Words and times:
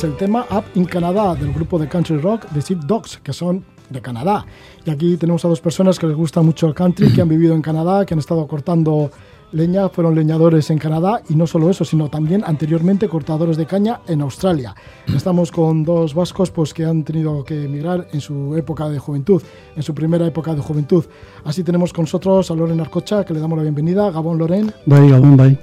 es 0.00 0.04
el 0.04 0.16
tema 0.16 0.46
Up 0.50 0.64
in 0.76 0.86
Canada 0.86 1.34
del 1.34 1.52
grupo 1.52 1.78
de 1.78 1.86
country 1.86 2.16
rock 2.16 2.46
The 2.54 2.60
Sheep 2.62 2.84
Dogs, 2.84 3.18
que 3.22 3.34
son 3.34 3.62
de 3.90 4.00
Canadá. 4.00 4.46
Y 4.86 4.90
aquí 4.90 5.18
tenemos 5.18 5.44
a 5.44 5.48
dos 5.48 5.60
personas 5.60 5.98
que 5.98 6.06
les 6.06 6.16
gusta 6.16 6.40
mucho 6.40 6.66
el 6.66 6.72
country, 6.72 7.12
que 7.12 7.20
han 7.20 7.28
vivido 7.36 7.54
en 7.54 7.60
Canadá, 7.60 8.06
que 8.06 8.14
han 8.14 8.18
estado 8.18 8.46
cortando 8.46 9.10
leña, 9.52 9.90
fueron 9.90 10.14
leñadores 10.14 10.70
en 10.70 10.78
Canadá 10.78 11.20
y 11.28 11.34
no 11.34 11.46
solo 11.46 11.68
eso, 11.68 11.84
sino 11.84 12.08
también 12.08 12.42
anteriormente 12.46 13.08
cortadores 13.08 13.58
de 13.58 13.66
caña 13.66 14.00
en 14.06 14.22
Australia. 14.22 14.74
Estamos 15.14 15.52
con 15.52 15.84
dos 15.84 16.14
vascos 16.14 16.50
pues, 16.50 16.72
que 16.72 16.86
han 16.86 17.04
tenido 17.04 17.44
que 17.44 17.64
emigrar 17.64 18.08
en 18.10 18.22
su 18.22 18.56
época 18.56 18.88
de 18.88 18.98
juventud, 18.98 19.42
en 19.76 19.82
su 19.82 19.94
primera 19.94 20.26
época 20.26 20.54
de 20.54 20.62
juventud. 20.62 21.04
Así 21.44 21.62
tenemos 21.62 21.92
con 21.92 22.04
nosotros 22.04 22.50
a 22.50 22.54
Loren 22.54 22.80
Arcocha, 22.80 23.26
que 23.26 23.34
le 23.34 23.40
damos 23.40 23.58
la 23.58 23.64
bienvenida. 23.64 24.10
Gabón 24.10 24.38
Loren. 24.38 24.72
Bai, 24.86 25.10
gabon, 25.10 25.36
bai. 25.36 25.58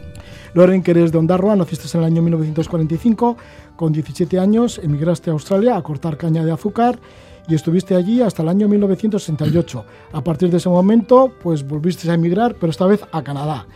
Loren, 0.58 0.82
que 0.82 0.90
eres 0.90 1.12
de 1.12 1.20
Ondarroa, 1.20 1.56
naciste 1.56 1.86
en 1.96 2.04
el 2.04 2.08
año 2.08 2.24
1945, 2.24 3.38
con 3.76 3.94
17 3.94 4.40
años 4.40 4.82
emigraste 4.82 5.30
a 5.30 5.34
Australia 5.34 5.78
a 5.78 5.84
cortar 5.84 6.18
caña 6.18 6.44
de 6.44 6.52
azúcar 6.52 6.98
y 7.48 7.54
estuviste 7.54 7.94
allí 7.94 8.24
hasta 8.24 8.42
el 8.42 8.50
año 8.50 8.68
1968. 8.68 9.86
A 10.14 10.24
partir 10.24 10.50
de 10.50 10.58
ese 10.58 10.68
momento, 10.68 11.32
pues 11.44 11.62
volviste 11.64 12.10
a 12.10 12.16
emigrar, 12.16 12.56
pero 12.56 12.72
esta 12.72 12.88
vez 12.88 13.06
a 13.12 13.22
Canadá. 13.22 13.68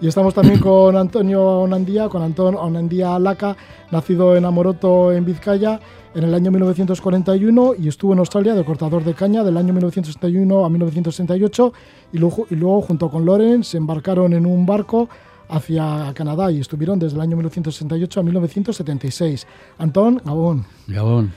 Y 0.00 0.08
estamos 0.08 0.34
también 0.34 0.58
con 0.58 0.96
Antonio 0.96 1.40
Onandía, 1.40 2.08
con 2.08 2.20
Antón 2.20 2.56
Onandía 2.56 3.16
Laca, 3.20 3.56
nacido 3.92 4.34
en 4.34 4.44
Amoroto, 4.44 5.12
en 5.12 5.24
Vizcaya, 5.24 5.78
en 6.16 6.24
el 6.24 6.34
año 6.34 6.50
1941 6.50 7.74
y 7.78 7.86
estuvo 7.86 8.12
en 8.12 8.18
Australia 8.18 8.54
de 8.54 8.64
cortador 8.64 9.04
de 9.04 9.14
caña 9.14 9.44
del 9.44 9.56
año 9.56 9.72
1971 9.72 10.64
a 10.64 10.68
1968 10.68 11.72
y 12.12 12.18
luego, 12.18 12.46
y 12.50 12.56
luego 12.56 12.82
junto 12.82 13.08
con 13.08 13.24
Loren 13.24 13.62
se 13.62 13.76
embarcaron 13.76 14.32
en 14.32 14.46
un 14.46 14.66
barco 14.66 15.08
hacia 15.48 16.12
Canadá 16.14 16.50
y 16.50 16.60
estuvieron 16.60 16.98
desde 16.98 17.16
el 17.16 17.20
año 17.22 17.36
1968 17.36 18.20
a 18.20 18.22
1976. 18.22 19.46
Antón, 19.78 20.20
Gabón. 20.24 20.64
Gabón. 20.86 21.32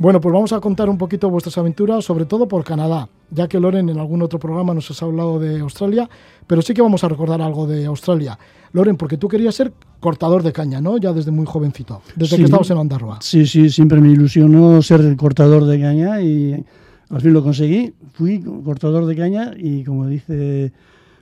Bueno, 0.00 0.20
pues 0.20 0.32
vamos 0.32 0.52
a 0.52 0.60
contar 0.60 0.88
un 0.88 0.96
poquito 0.96 1.28
vuestras 1.28 1.58
aventuras, 1.58 2.04
sobre 2.04 2.24
todo 2.24 2.46
por 2.46 2.62
Canadá, 2.62 3.08
ya 3.32 3.48
que 3.48 3.58
Loren 3.58 3.88
en 3.88 3.98
algún 3.98 4.22
otro 4.22 4.38
programa 4.38 4.72
nos 4.72 4.88
has 4.92 5.02
hablado 5.02 5.40
de 5.40 5.58
Australia, 5.58 6.08
pero 6.46 6.62
sí 6.62 6.72
que 6.72 6.82
vamos 6.82 7.02
a 7.02 7.08
recordar 7.08 7.42
algo 7.42 7.66
de 7.66 7.84
Australia. 7.86 8.38
Loren, 8.72 8.96
porque 8.96 9.16
tú 9.16 9.26
querías 9.26 9.56
ser 9.56 9.72
cortador 9.98 10.44
de 10.44 10.52
caña, 10.52 10.80
¿no? 10.80 10.98
Ya 10.98 11.12
desde 11.12 11.32
muy 11.32 11.46
jovencito, 11.46 12.00
desde 12.14 12.36
Sí. 12.36 12.42
que 12.42 12.44
estabas 12.44 12.70
en 12.70 12.78
Ondarroa. 12.78 13.18
Sí, 13.22 13.44
sí, 13.44 13.70
siempre 13.70 14.00
me 14.00 14.10
ilusionó 14.12 14.80
ser 14.82 15.00
el 15.00 15.16
cortador 15.16 15.64
de 15.64 15.80
caña 15.80 16.20
y 16.20 16.64
al 17.10 17.20
fin 17.20 17.32
lo 17.32 17.42
conseguí. 17.42 17.92
Fui 18.12 18.40
cortador 18.64 19.04
de 19.04 19.16
caña 19.16 19.52
y 19.56 19.82
como 19.82 20.06
dice, 20.06 20.70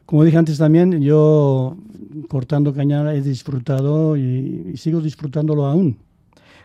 como 0.06 0.24
dije 0.24 0.36
antes 0.38 0.58
también, 0.58 1.00
yo 1.02 1.76
cortando 2.28 2.72
caña 2.72 3.12
he 3.14 3.20
disfrutado 3.20 4.16
y, 4.16 4.70
y 4.72 4.76
sigo 4.76 5.00
disfrutándolo 5.00 5.66
aún. 5.66 5.98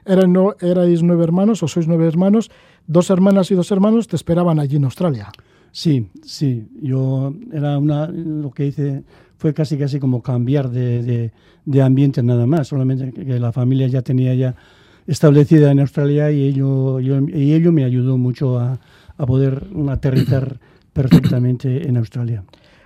Eran 0.06 0.34
no, 0.34 0.56
erais 0.62 1.04
nueve 1.04 1.24
hermanos 1.24 1.62
o 1.64 1.68
sois 1.68 1.88
nueve 1.88 2.08
hermanos, 2.08 2.50
dos 2.88 3.10
hermanas 3.10 3.52
y 3.52 3.56
dos 3.56 3.72
hermanos 3.72 4.08
te 4.08 4.16
esperaban 4.16 4.60
allí 4.60 4.78
en 4.78 4.86
Australia. 4.86 5.32
Sí, 5.72 6.08
sí, 6.24 6.68
yo 6.82 7.34
era 7.54 7.78
una, 7.78 8.08
lo 8.08 8.52
que 8.52 8.66
hice 8.68 9.04
fue 9.38 9.54
casi 9.54 9.78
casi 9.78 10.00
como 10.00 10.22
cambiar 10.22 10.70
de, 10.70 11.02
de- 11.04 11.32
de 11.66 11.82
ambiente 11.82 12.24
nada 12.24 12.46
más, 12.48 12.68
solamente 12.68 13.12
que 13.14 13.40
la 13.40 13.52
familia 13.52 13.88
ya 13.88 14.02
tenía 14.02 14.34
ya 14.34 14.56
establecida 15.08 15.72
en 15.72 15.80
Australia 15.80 16.32
y 16.32 16.44
ello, 16.44 17.00
yo- 17.00 17.20
y 17.28 17.54
ello 17.54 17.72
me 17.72 17.84
ayudó 17.84 18.18
mucho 18.18 18.60
a, 18.60 18.80
a 19.18 19.26
poder 19.26 19.68
aterrizar 19.90 20.60
perfectamente 20.94 21.88
en 21.88 21.98
Australia. 21.98 22.44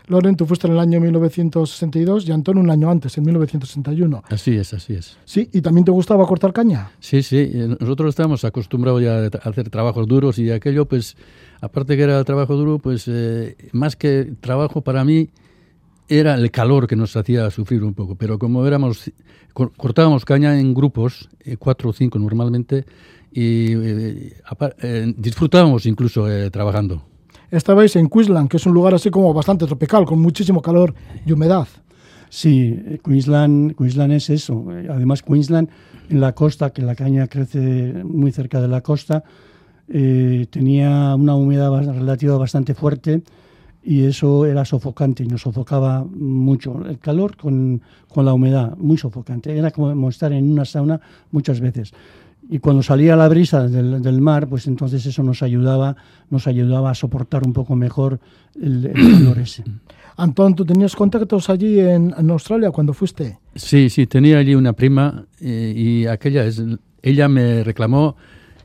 Loren, 0.08 0.36
tú 0.36 0.46
fuiste 0.46 0.68
en 0.68 0.74
el 0.74 0.80
año 0.80 1.00
1962 1.02 2.28
y 2.28 2.32
Antón 2.32 2.58
un 2.60 2.70
año 2.70 2.90
antes, 2.90 3.18
en 3.18 3.24
1961. 3.26 4.24
Así 4.30 4.56
es, 4.56 4.74
así 4.74 4.94
es. 4.94 5.18
¿Sí? 5.26 5.50
¿Y 5.52 5.62
también 5.62 5.84
te 5.86 5.92
gustaba 5.92 6.26
cortar 6.28 6.54
caña? 6.54 6.92
Sí, 7.00 7.24
sí, 7.24 7.38
eh, 7.38 7.76
nosotros 7.80 8.10
estamos 8.10 8.44
acostumbrados 8.46 9.02
ya 9.02 9.18
a 9.18 9.50
hacer 9.50 9.70
trabajos 9.70 10.08
duros 10.08 10.38
y 10.38 10.52
aquello, 10.52 10.86
pues, 10.86 11.16
aparte 11.62 11.98
que 11.98 12.04
era 12.04 12.24
trabajo 12.24 12.56
duro, 12.56 12.78
pues, 12.80 13.06
eh, 13.08 13.56
más 13.72 13.96
que 13.96 14.34
trabajo 14.42 14.82
para 14.82 15.04
mí, 15.04 15.30
era 16.08 16.36
el 16.36 16.52
calor 16.52 16.86
que 16.88 16.96
nos 16.96 17.16
hacía 17.16 17.50
sufrir 17.50 17.84
un 17.84 17.96
poco. 17.96 18.16
Pero 18.16 18.38
como 18.38 18.66
éramos, 18.68 19.12
cor- 19.54 19.72
cortábamos 19.76 20.24
caña 20.24 20.60
en 20.60 20.76
grupos, 20.76 21.30
eh, 21.44 21.58
cuatro 21.58 21.90
o 21.90 21.94
cinco 21.94 22.20
normalmente, 22.20 22.86
y 23.32 23.74
eh, 23.74 24.34
eh, 24.84 25.14
disfrutábamos 25.18 25.86
incluso 25.88 26.32
eh, 26.32 26.52
trabajando. 26.52 27.04
Estabais 27.52 27.96
en 27.96 28.10
Queensland, 28.10 28.50
que 28.50 28.58
es 28.58 28.66
un 28.66 28.74
lugar 28.74 28.94
así 28.94 29.10
como 29.10 29.34
bastante 29.34 29.66
tropical, 29.66 30.06
con 30.06 30.20
muchísimo 30.20 30.62
calor 30.62 30.94
y 31.26 31.32
humedad. 31.32 31.68
Sí, 32.30 33.00
Queensland, 33.04 33.76
Queensland 33.76 34.14
es 34.14 34.30
eso. 34.30 34.66
Además, 34.90 35.22
Queensland 35.22 35.70
en 36.10 36.20
la 36.20 36.34
costa, 36.34 36.72
que 36.72 36.82
la 36.82 36.96
caña 36.96 37.28
crece 37.28 38.04
muy 38.04 38.32
cerca 38.32 38.60
de 38.60 38.68
la 38.68 38.82
costa, 38.82 39.24
eh, 39.88 40.48
tenía 40.50 41.16
una 41.16 41.36
humedad 41.36 41.72
relativa 41.72 42.38
bastante 42.38 42.74
fuerte 42.74 43.22
y 43.84 44.04
eso 44.04 44.48
era 44.48 44.66
sofocante 44.66 45.24
y 45.24 45.28
nos 45.28 45.42
sofocaba 45.42 46.04
mucho. 46.04 46.84
El 46.88 46.98
calor 46.98 47.38
con, 47.38 47.82
con 48.08 48.26
la 48.26 48.34
humedad, 48.34 48.76
muy 48.78 48.98
sofocante. 48.98 49.56
Era 49.56 49.70
como 49.70 50.10
estar 50.10 50.34
en 50.34 50.52
una 50.52 50.66
sauna 50.66 51.00
muchas 51.32 51.60
veces. 51.60 51.94
Y 52.50 52.60
cuando 52.60 52.84
salía 52.84 53.16
la 53.16 53.28
brisa 53.28 53.68
del, 53.68 54.02
del 54.02 54.22
mar, 54.22 54.48
pues 54.48 54.68
entonces 54.68 55.06
eso 55.06 55.24
nos 55.24 55.42
ayudaba, 55.42 55.96
nos 56.30 56.48
ayudaba 56.48 56.92
a 56.92 56.96
soportar 56.96 57.46
un 57.46 57.54
poco 57.54 57.76
mejor 57.76 58.20
el, 58.62 58.86
el 58.86 58.94
calor 59.18 59.40
ese. 59.40 59.64
Antón, 60.18 60.56
¿tú 60.56 60.64
tenías 60.66 60.96
contactos 60.96 61.50
allí 61.50 61.80
en, 61.80 62.14
en 62.18 62.30
Australia 62.30 62.72
cuando 62.72 62.94
fuiste? 62.94 63.40
Sí, 63.56 63.90
sí, 63.90 64.08
tenía 64.08 64.38
allí 64.38 64.56
una 64.56 64.74
prima 64.74 65.26
eh, 65.42 65.74
y 65.76 66.06
aquella 66.06 66.46
es, 66.46 66.64
ella 67.02 67.28
me 67.28 67.64
reclamó 67.64 68.16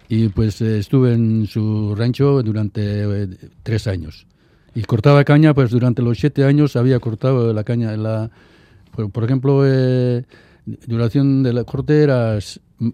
y 0.08 0.28
pues 0.28 0.60
eh, 0.60 0.78
estuve 0.78 1.12
en 1.14 1.46
su 1.46 1.94
rancho 1.94 2.42
durante 2.42 2.82
eh, 2.82 3.28
tres 3.62 3.86
años. 3.86 4.26
Y 4.74 4.82
cortaba 4.82 5.24
caña, 5.24 5.54
pues 5.54 5.70
durante 5.70 6.02
los 6.02 6.18
siete 6.18 6.44
años 6.44 6.76
había 6.76 7.00
cortado 7.00 7.52
la 7.52 7.64
caña. 7.64 7.96
La, 7.96 8.30
por, 8.92 9.10
por 9.10 9.24
ejemplo, 9.24 9.62
eh, 9.66 10.24
duración 10.86 11.42
de 11.42 11.52
la 11.52 11.64
corte 11.64 12.02
era 12.02 12.38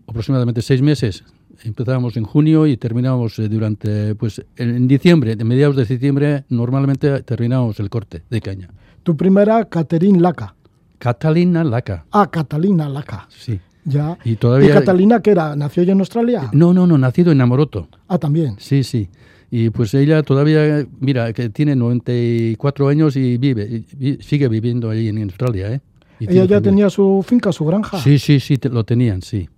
aproximadamente 0.07 0.63
seis 0.63 0.83
meses. 0.83 1.25
Empezábamos 1.65 2.17
en 2.17 2.25
junio 2.25 2.67
y 2.67 2.77
terminábamos 2.77 3.39
eh, 3.39 3.49
durante, 3.49 4.15
pues 4.15 4.45
en, 4.57 4.87
diciembre, 4.89 5.37
de 5.37 5.45
mediados 5.45 5.77
de 5.77 5.85
diciembre, 5.87 6.45
normalmente 6.51 7.23
terminábamos 7.23 7.81
el 7.81 7.89
corte 7.89 8.23
de 8.29 8.41
caña. 8.41 8.69
Tu 9.03 9.17
primera, 9.17 9.65
Catherine 9.67 10.21
Laca. 10.21 10.55
Catalina 10.99 11.63
Laca, 11.65 12.05
Ah, 12.11 12.29
Catalina 12.31 12.89
Laca. 12.89 13.27
sí. 13.31 13.59
Ya. 13.89 14.19
Y 14.25 14.35
todavía... 14.35 14.75
Catalina 14.75 15.23
qué 15.23 15.31
era? 15.31 15.55
¿Nació 15.55 15.85
ella 15.85 15.93
en 15.93 16.01
Australia? 16.01 16.51
No, 16.53 16.75
no, 16.75 16.89
no, 16.89 16.99
nacido 16.99 17.31
en 17.31 17.41
Amoroto. 17.41 17.89
Ah, 18.09 18.19
también. 18.19 18.57
Sí, 18.59 18.83
sí. 18.83 19.09
Y 19.49 19.71
pues 19.71 19.95
ella 19.95 20.25
todavía, 20.25 20.85
mira, 20.99 21.33
que 21.33 21.51
tiene 21.51 21.77
94 21.77 22.89
años 22.89 23.15
y 23.17 23.39
vive, 23.39 23.85
y 24.01 24.15
sigue 24.23 24.49
viviendo 24.49 24.91
allí 24.91 25.09
en 25.09 25.23
Australia, 25.23 25.73
¿eh? 25.73 25.81
Y 26.19 26.31
Ella 26.33 26.47
ya 26.47 26.61
tenía 26.61 26.91
su 26.91 27.25
finca, 27.25 27.53
su 27.53 27.65
granja. 27.65 27.99
Sí, 28.01 28.19
sí, 28.19 28.41
sí, 28.41 28.57
te- 28.57 28.71
lo 28.71 28.83
tenían, 28.85 29.23
sí. 29.23 29.49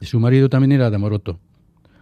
Y 0.00 0.06
su 0.06 0.18
marido 0.18 0.48
también 0.48 0.72
era 0.72 0.90
de 0.90 0.96
Amoroto. 0.96 1.38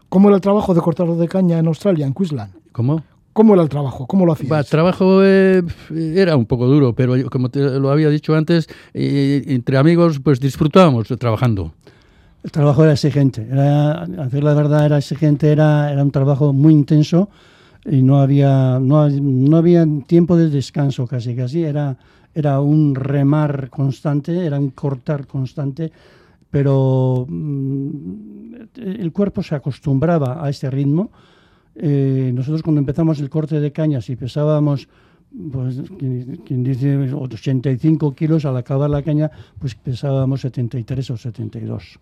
¿Cómo 0.09 0.29
era 0.29 0.37
el 0.37 0.41
trabajo 0.41 0.73
de 0.73 0.81
cortador 0.81 1.19
de 1.19 1.29
caña 1.29 1.59
en 1.59 1.67
Australia, 1.67 2.07
en 2.07 2.15
Queensland? 2.15 2.53
¿Cómo? 2.73 3.03
¿Cómo 3.33 3.55
era 3.55 3.63
el 3.63 3.69
trabajo? 3.69 4.07
¿Cómo 4.07 4.27
lo 4.27 4.33
hacías? 4.33 4.51
Va, 4.51 4.65
trabajo 4.65 5.23
eh, 5.23 5.63
era 5.91 6.37
un 6.37 6.47
poco 6.47 6.67
duro, 6.67 6.95
pero 6.95 7.17
yo, 7.17 7.29
como 7.31 7.51
te 7.51 7.61
lo 7.61 7.91
había 7.91 8.09
dicho 8.09 8.35
antes, 8.35 8.69
eh, 8.95 9.45
entre 9.47 9.77
amigos 9.77 10.19
pues 10.19 10.41
disfrutábamos 10.41 11.07
trabajando. 11.19 11.73
El 12.43 12.51
trabajo 12.51 12.85
era 12.85 12.93
exigente, 12.93 13.47
era, 13.51 14.03
a 14.03 14.07
decir 14.07 14.43
la 14.43 14.55
verdad 14.55 14.87
era 14.87 14.99
exigente, 14.99 15.53
era, 15.53 15.93
era 15.93 16.03
un 16.03 16.11
trabajo 16.11 16.53
muy 16.53 16.73
intenso 16.73 17.29
y 17.85 18.03
no 18.03 18.21
había, 18.21 18.79
no, 18.81 19.09
no 19.09 19.57
había 19.57 19.87
tiempo 20.07 20.37
de 20.37 20.49
descanso 20.49 21.07
casi, 21.07 21.35
casi 21.35 21.63
era, 21.63 21.97
era 22.35 22.61
un 22.61 22.95
remar 22.95 23.71
constante, 23.71 24.47
era 24.47 24.59
un 24.59 24.71
cortar 24.71 25.27
constante, 25.27 25.93
pero 26.51 27.27
mm, 27.29 28.55
el 28.77 29.13
cuerpo 29.13 29.43
se 29.43 29.55
acostumbraba 29.55 30.45
a 30.45 30.51
este 30.51 30.71
ritmo. 30.71 31.11
Eh, 31.75 32.33
nosotros 32.35 32.63
cuando 32.63 32.81
empezamos 32.81 33.21
el 33.21 33.31
corte 33.31 33.61
de 33.61 33.71
cañas 33.73 34.09
y 34.11 34.17
pesábamos 34.17 34.89
pues 35.53 35.83
quien, 35.99 36.65
dice 36.65 36.97
85 37.13 38.15
kilos 38.15 38.45
al 38.47 38.57
acabar 38.57 38.89
la 38.89 39.03
caña, 39.03 39.31
pues 39.59 39.75
pesábamos 39.75 40.41
73 40.41 41.11
o 41.11 41.17
72. 41.17 41.99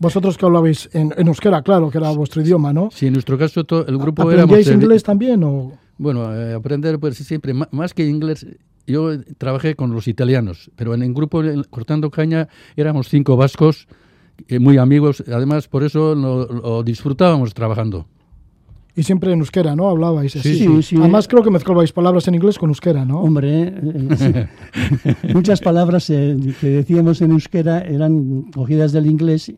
Vosotros 0.00 0.36
que 0.36 0.44
hablabais 0.44 0.90
en, 0.92 1.14
en 1.16 1.28
euskera, 1.28 1.62
claro, 1.62 1.88
que 1.90 1.98
era 1.98 2.10
vuestro 2.10 2.42
idioma, 2.42 2.72
¿no? 2.72 2.90
Sí, 2.90 3.06
en 3.06 3.12
nuestro 3.12 3.38
caso 3.38 3.62
to- 3.64 3.86
el 3.86 3.96
grupo 3.96 4.22
éramos... 4.22 4.50
¿Aprendíais 4.50 4.68
servi- 4.68 4.82
inglés 4.82 5.02
también 5.04 5.44
o...? 5.44 5.72
Bueno, 5.98 6.34
eh, 6.34 6.54
aprender 6.54 6.98
pues 6.98 7.16
siempre, 7.16 7.54
más 7.54 7.94
que 7.94 8.04
inglés, 8.04 8.44
yo 8.86 9.20
trabajé 9.38 9.74
con 9.74 9.92
los 9.92 10.08
italianos, 10.08 10.70
pero 10.76 10.94
en 10.94 11.02
el 11.02 11.14
grupo 11.14 11.42
cortando 11.70 12.10
caña 12.10 12.48
éramos 12.76 13.08
cinco 13.08 13.36
vascos, 13.36 13.88
eh, 14.48 14.58
muy 14.58 14.78
amigos, 14.78 15.22
además 15.26 15.68
por 15.68 15.84
eso 15.84 16.14
lo, 16.14 16.46
lo 16.46 16.82
disfrutábamos 16.82 17.54
trabajando. 17.54 18.06
Y 18.96 19.02
siempre 19.02 19.32
en 19.32 19.40
euskera, 19.40 19.74
¿no? 19.74 19.88
Hablabais 19.88 20.36
así. 20.36 20.56
Sí, 20.56 20.82
sí. 20.82 20.96
Además 20.96 21.26
creo 21.26 21.42
que 21.42 21.50
mezclabais 21.50 21.92
palabras 21.92 22.28
en 22.28 22.36
inglés 22.36 22.58
con 22.58 22.70
euskera, 22.70 23.04
¿no? 23.04 23.20
Hombre, 23.20 23.74
eh, 23.74 24.16
sí. 24.16 25.32
muchas 25.34 25.60
palabras 25.60 26.08
eh, 26.10 26.36
que 26.60 26.68
decíamos 26.68 27.20
en 27.20 27.32
euskera 27.32 27.80
eran 27.80 28.42
cogidas 28.52 28.92
del 28.92 29.06
inglés 29.06 29.52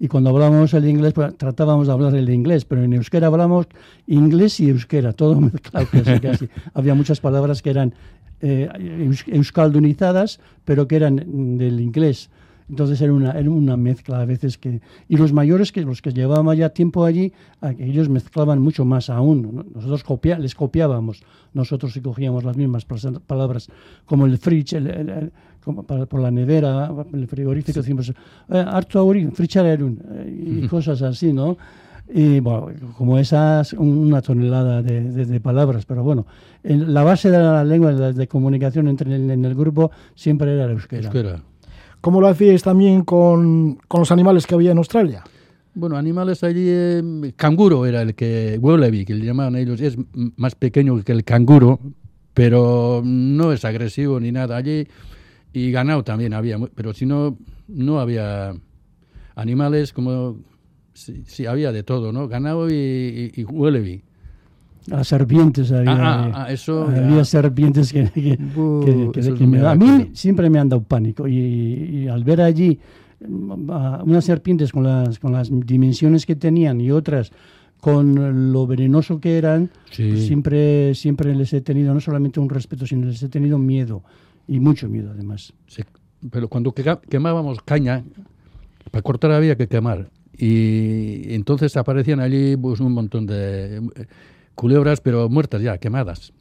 y 0.00 0.08
cuando 0.08 0.30
hablábamos 0.30 0.74
el 0.74 0.88
inglés 0.88 1.12
pues, 1.12 1.36
tratábamos 1.36 1.86
de 1.86 1.92
hablar 1.92 2.16
el 2.16 2.30
inglés, 2.30 2.64
pero 2.64 2.82
en 2.82 2.94
euskera 2.94 3.28
hablamos 3.28 3.66
inglés 4.08 4.58
y 4.58 4.70
euskera, 4.70 5.12
todo 5.12 5.40
mezclado 5.40 5.86
casi, 5.92 6.18
casi. 6.18 6.48
Había 6.74 6.94
muchas 6.94 7.20
palabras 7.20 7.62
que 7.62 7.70
eran 7.70 7.94
eh, 8.40 8.68
eus- 9.06 9.24
euskaldunizadas, 9.28 10.40
pero 10.64 10.86
que 10.88 10.96
eran 10.96 11.56
del 11.58 11.80
inglés. 11.80 12.30
Entonces 12.68 13.00
era 13.00 13.12
una, 13.12 13.32
era 13.32 13.50
una 13.50 13.76
mezcla 13.76 14.20
a 14.20 14.24
veces 14.24 14.56
que... 14.56 14.80
Y 15.08 15.16
los 15.16 15.32
mayores, 15.32 15.72
que 15.72 15.80
los 15.82 16.00
que 16.00 16.12
llevaban 16.12 16.56
ya 16.56 16.68
tiempo 16.68 17.04
allí, 17.04 17.32
ellos 17.80 18.08
mezclaban 18.08 18.60
mucho 18.62 18.84
más 18.84 19.10
aún. 19.10 19.42
¿no? 19.42 19.64
Nosotros 19.74 20.04
copia, 20.04 20.38
les 20.38 20.54
copiábamos, 20.54 21.24
nosotros 21.52 21.92
sí 21.92 22.00
cogíamos 22.00 22.44
las 22.44 22.56
mismas 22.56 22.86
palabras, 23.26 23.68
como 24.06 24.24
el 24.26 24.38
fridge, 24.38 24.74
el, 24.74 24.86
el- 24.86 25.08
el- 25.08 25.32
como 25.64 25.82
para- 25.82 26.06
por 26.06 26.20
la 26.20 26.30
nevera, 26.30 26.90
el 27.12 27.26
frigorífico, 27.26 27.80
decimos, 27.80 28.08
eh, 28.10 28.14
harto 28.66 29.00
eh, 30.14 30.60
y 30.62 30.68
cosas 30.68 31.02
así, 31.02 31.32
¿no? 31.32 31.58
Y 32.12 32.40
bueno, 32.40 32.92
como 32.98 33.18
esas, 33.18 33.72
un- 33.72 33.98
una 33.98 34.20
tonelada 34.20 34.82
de, 34.82 35.00
de- 35.12 35.26
de 35.26 35.40
palabras, 35.40 35.86
pero 35.86 36.02
bueno, 36.02 36.26
en 36.64 36.92
la 36.92 37.04
base 37.04 37.30
de 37.30 37.38
la 37.38 37.62
lengua 37.64 37.92
de, 37.92 38.12
de 38.12 38.26
comunicación 38.28 38.88
entre 38.88 39.14
el, 39.14 39.30
en 39.30 39.44
el 39.44 39.54
grupo 39.54 39.90
siempre 40.14 40.52
era 40.54 40.64
el 40.64 40.72
euskera. 40.72 41.04
Euskera. 41.04 41.42
¿Cómo 42.00 42.20
lo 42.20 42.28
hacíais 42.28 42.62
también 42.62 43.04
con, 43.04 43.78
con 43.86 44.00
los 44.00 44.10
animales 44.10 44.46
que 44.46 44.54
había 44.54 44.72
en 44.72 44.78
Australia? 44.78 45.22
Bueno, 45.74 45.96
animales 45.96 46.42
allí, 46.42 46.64
eh, 46.66 47.32
canguro 47.36 47.86
era 47.86 48.02
el 48.02 48.14
que, 48.16 48.58
wallaby, 48.60 49.04
que 49.04 49.14
le 49.14 49.24
llamaban 49.24 49.54
ellos, 49.54 49.80
es 49.80 49.96
más 50.36 50.54
pequeño 50.56 51.00
que 51.04 51.12
el 51.12 51.22
canguro, 51.22 51.78
pero 52.34 53.02
no 53.04 53.52
es 53.52 53.64
agresivo 53.64 54.18
ni 54.18 54.32
nada 54.32 54.56
allí. 54.56 54.88
Y 55.52 55.70
ganado 55.70 56.02
también 56.02 56.32
había, 56.34 56.58
pero 56.74 56.92
si 56.92 57.06
no, 57.06 57.36
no 57.68 58.00
había 58.00 58.52
animales 59.36 59.92
como, 59.92 60.38
sí, 60.94 61.22
sí, 61.26 61.46
había 61.46 61.72
de 61.72 61.82
todo, 61.82 62.12
¿no? 62.12 62.28
Ganado 62.28 62.70
y, 62.70 63.32
y, 63.34 63.44
y. 63.88 64.02
Las 64.86 65.08
serpientes 65.08 65.70
había. 65.72 65.92
Ah, 65.92 66.24
ah, 66.34 66.44
ah, 66.46 66.52
eso 66.52 66.84
había 66.84 67.24
serpientes 67.24 67.92
que, 67.92 68.10
que- 68.10 68.38
no 68.38 69.46
me- 69.46 69.46
me 69.46 69.58
a 69.58 69.62
da 69.62 69.74
mí 69.74 70.10
siempre 70.14 70.48
me 70.48 70.58
han 70.58 70.68
dado 70.70 70.82
pánico 70.82 71.28
y, 71.28 71.36
y 71.36 72.08
al 72.08 72.24
ver 72.24 72.40
allí 72.40 72.78
mm, 73.26 73.70
a 73.70 74.02
unas 74.02 74.24
serpientes 74.24 74.72
con 74.72 74.82
las, 74.84 75.18
con 75.18 75.32
las 75.32 75.50
dimensiones 75.66 76.24
que 76.24 76.34
tenían 76.34 76.80
y 76.80 76.90
otras 76.90 77.30
con 77.78 78.52
lo 78.52 78.66
venenoso 78.66 79.20
que 79.20 79.38
eran, 79.38 79.70
Sí. 79.90 80.08
pues 80.10 80.26
siempre, 80.26 80.94
siempre 80.94 81.34
les 81.34 81.52
he 81.52 81.60
tenido 81.62 81.94
no 81.94 82.00
solamente 82.00 82.38
un 82.40 82.48
respeto, 82.50 82.86
sino 82.86 83.06
les 83.06 83.22
he 83.22 83.28
tenido 83.28 83.58
miedo 83.58 84.02
y 84.48 84.60
mucho 84.60 84.88
miedo 84.88 85.10
además. 85.12 85.52
Se- 85.66 85.84
pero 86.30 86.48
cuando 86.48 86.74
quemábamos 87.08 87.60
caña, 87.62 88.04
para 88.90 89.02
cortar 89.02 89.30
había 89.32 89.56
que 89.56 89.68
quemar. 89.68 90.10
Y 90.44 91.34
entonces 91.34 91.76
aparecían 91.76 92.20
allí 92.20 92.56
pues, 92.56 92.80
un 92.80 92.92
montón 92.92 93.26
de 93.26 93.76
eh, 93.76 94.06
culebras, 94.54 95.00
pero 95.00 95.28
muertas 95.28 95.60
ya, 95.60 95.76
quemadas. 95.78 96.32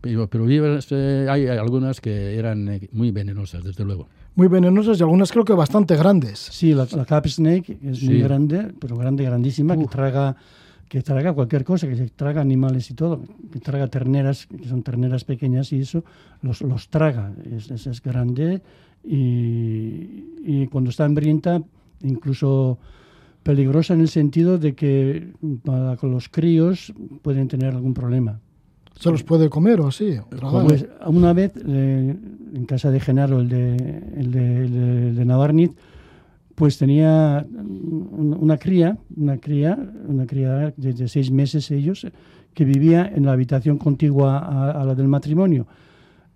Pero, 0.00 0.26
pero 0.28 0.46
vivas, 0.46 0.88
eh, 0.90 1.26
hay 1.30 1.46
algunas 1.46 2.00
que 2.00 2.36
eran 2.36 2.68
eh, 2.68 2.88
muy 2.92 3.10
venenosas, 3.10 3.62
desde 3.62 3.84
luego. 3.84 4.08
Muy 4.34 4.48
venenosas 4.48 4.98
y 4.98 5.02
algunas 5.02 5.30
creo 5.30 5.44
que 5.44 5.52
bastante 5.52 5.94
grandes. 5.96 6.38
Sí, 6.38 6.72
la, 6.74 6.88
la 6.96 7.04
cap 7.04 7.26
snake 7.26 7.70
es 7.82 8.02
muy 8.02 8.16
Sí. 8.16 8.22
grande, 8.22 8.72
pero 8.80 8.96
grande, 8.96 9.24
grandísima, 9.24 9.76
que 9.76 9.86
traga 9.86 10.34
que 10.88 11.00
traga 11.00 11.32
cualquier 11.32 11.64
cosa, 11.64 11.88
que 11.88 11.96
se 11.96 12.08
traga 12.10 12.42
animales 12.42 12.90
y 12.90 12.94
todo, 12.94 13.22
que 13.50 13.60
traga 13.60 13.86
terneras, 13.86 14.46
que 14.46 14.68
son 14.68 14.82
terneras 14.82 15.24
pequeñas 15.24 15.72
y 15.72 15.80
eso, 15.80 16.04
los, 16.42 16.60
los 16.60 16.88
traga. 16.90 17.32
Es, 17.50 17.70
es, 17.70 17.86
es 17.86 18.02
grande 18.02 18.60
y, 19.02 20.24
y 20.44 20.66
cuando 20.70 20.90
está 20.90 21.06
hambrienta, 21.06 21.62
incluso 22.02 22.78
peligrosa 23.42 23.94
en 23.94 24.00
el 24.00 24.08
sentido 24.08 24.58
de 24.58 24.74
que 24.74 25.32
para 25.64 25.96
con 25.96 26.10
los 26.12 26.28
críos 26.28 26.92
pueden 27.22 27.48
tener 27.48 27.74
algún 27.74 27.94
problema. 27.94 28.40
¿Se 28.98 29.10
los 29.10 29.22
puede 29.24 29.48
comer 29.50 29.80
o 29.80 29.88
así? 29.88 30.16
Pues 30.68 30.86
una 31.06 31.32
vez 31.32 31.52
eh, 31.66 32.14
en 32.54 32.66
casa 32.66 32.90
de 32.90 33.00
Genaro, 33.00 33.40
el 33.40 33.48
de, 33.48 33.76
el 34.16 34.30
de, 34.30 34.64
el 34.64 34.72
de- 34.72 35.08
el 35.08 35.16
de 35.16 35.24
Navarnit, 35.24 35.72
pues 36.54 36.76
tenía 36.78 37.44
un- 37.50 38.36
una 38.38 38.58
cría, 38.58 38.98
una 39.16 39.38
cría, 39.38 39.78
una 40.06 40.26
cría 40.26 40.72
de, 40.76 40.92
de 40.92 41.08
seis 41.08 41.30
meses 41.30 41.70
ellos, 41.70 42.06
que 42.54 42.64
vivía 42.64 43.10
en 43.12 43.24
la 43.24 43.32
habitación 43.32 43.78
contigua 43.78 44.38
a, 44.38 44.70
a 44.82 44.84
la 44.84 44.94
del 44.94 45.08
matrimonio. 45.08 45.66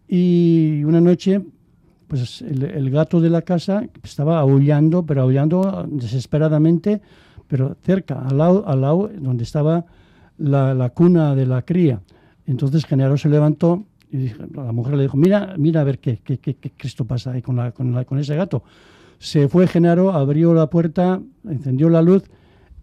Y 0.09 0.83
una 0.85 1.01
noche, 1.01 1.43
pues 2.09 2.43
el, 2.43 2.91
gato 2.91 3.21
de 3.21 3.31
la 3.31 3.43
casa 3.43 3.85
estaba 4.03 4.39
aullando, 4.39 5.05
pero 5.05 5.23
aullando 5.23 5.87
desesperadamente, 5.89 7.01
pero 7.49 7.77
cerca, 7.83 8.21
al 8.21 8.39
lado, 8.39 8.65
al 8.67 8.81
lado 8.81 9.11
donde 9.19 9.45
estaba 9.45 9.85
la, 10.39 10.91
cuna 10.95 11.35
de 11.35 11.47
la 11.47 11.63
cría. 11.63 12.01
Entonces 12.47 12.85
Genaro 12.85 13.17
se 13.17 13.29
levantó 13.29 13.85
y 14.13 14.31
la 14.55 14.73
mujer 14.73 14.97
le 14.97 15.03
dijo, 15.03 15.17
mira, 15.17 15.55
mira 15.59 15.81
a 15.81 15.85
ver 15.85 15.99
qué, 15.99 16.19
qué, 16.23 16.39
qué, 16.39 16.55
qué 16.55 16.71
Cristo 16.71 17.05
pasa 17.05 17.33
ahí 17.33 17.43
con, 17.43 17.57
la, 17.57 17.73
con, 17.73 17.93
la- 17.93 18.05
con 18.05 18.19
ese 18.19 18.37
gato. 18.37 18.63
Se 19.19 19.49
fue 19.49 19.67
Genaro, 19.67 20.13
abrió 20.13 20.55
la 20.55 20.69
puerta, 20.69 21.21
encendió 21.49 21.89
la 21.89 22.03
luz 22.03 22.25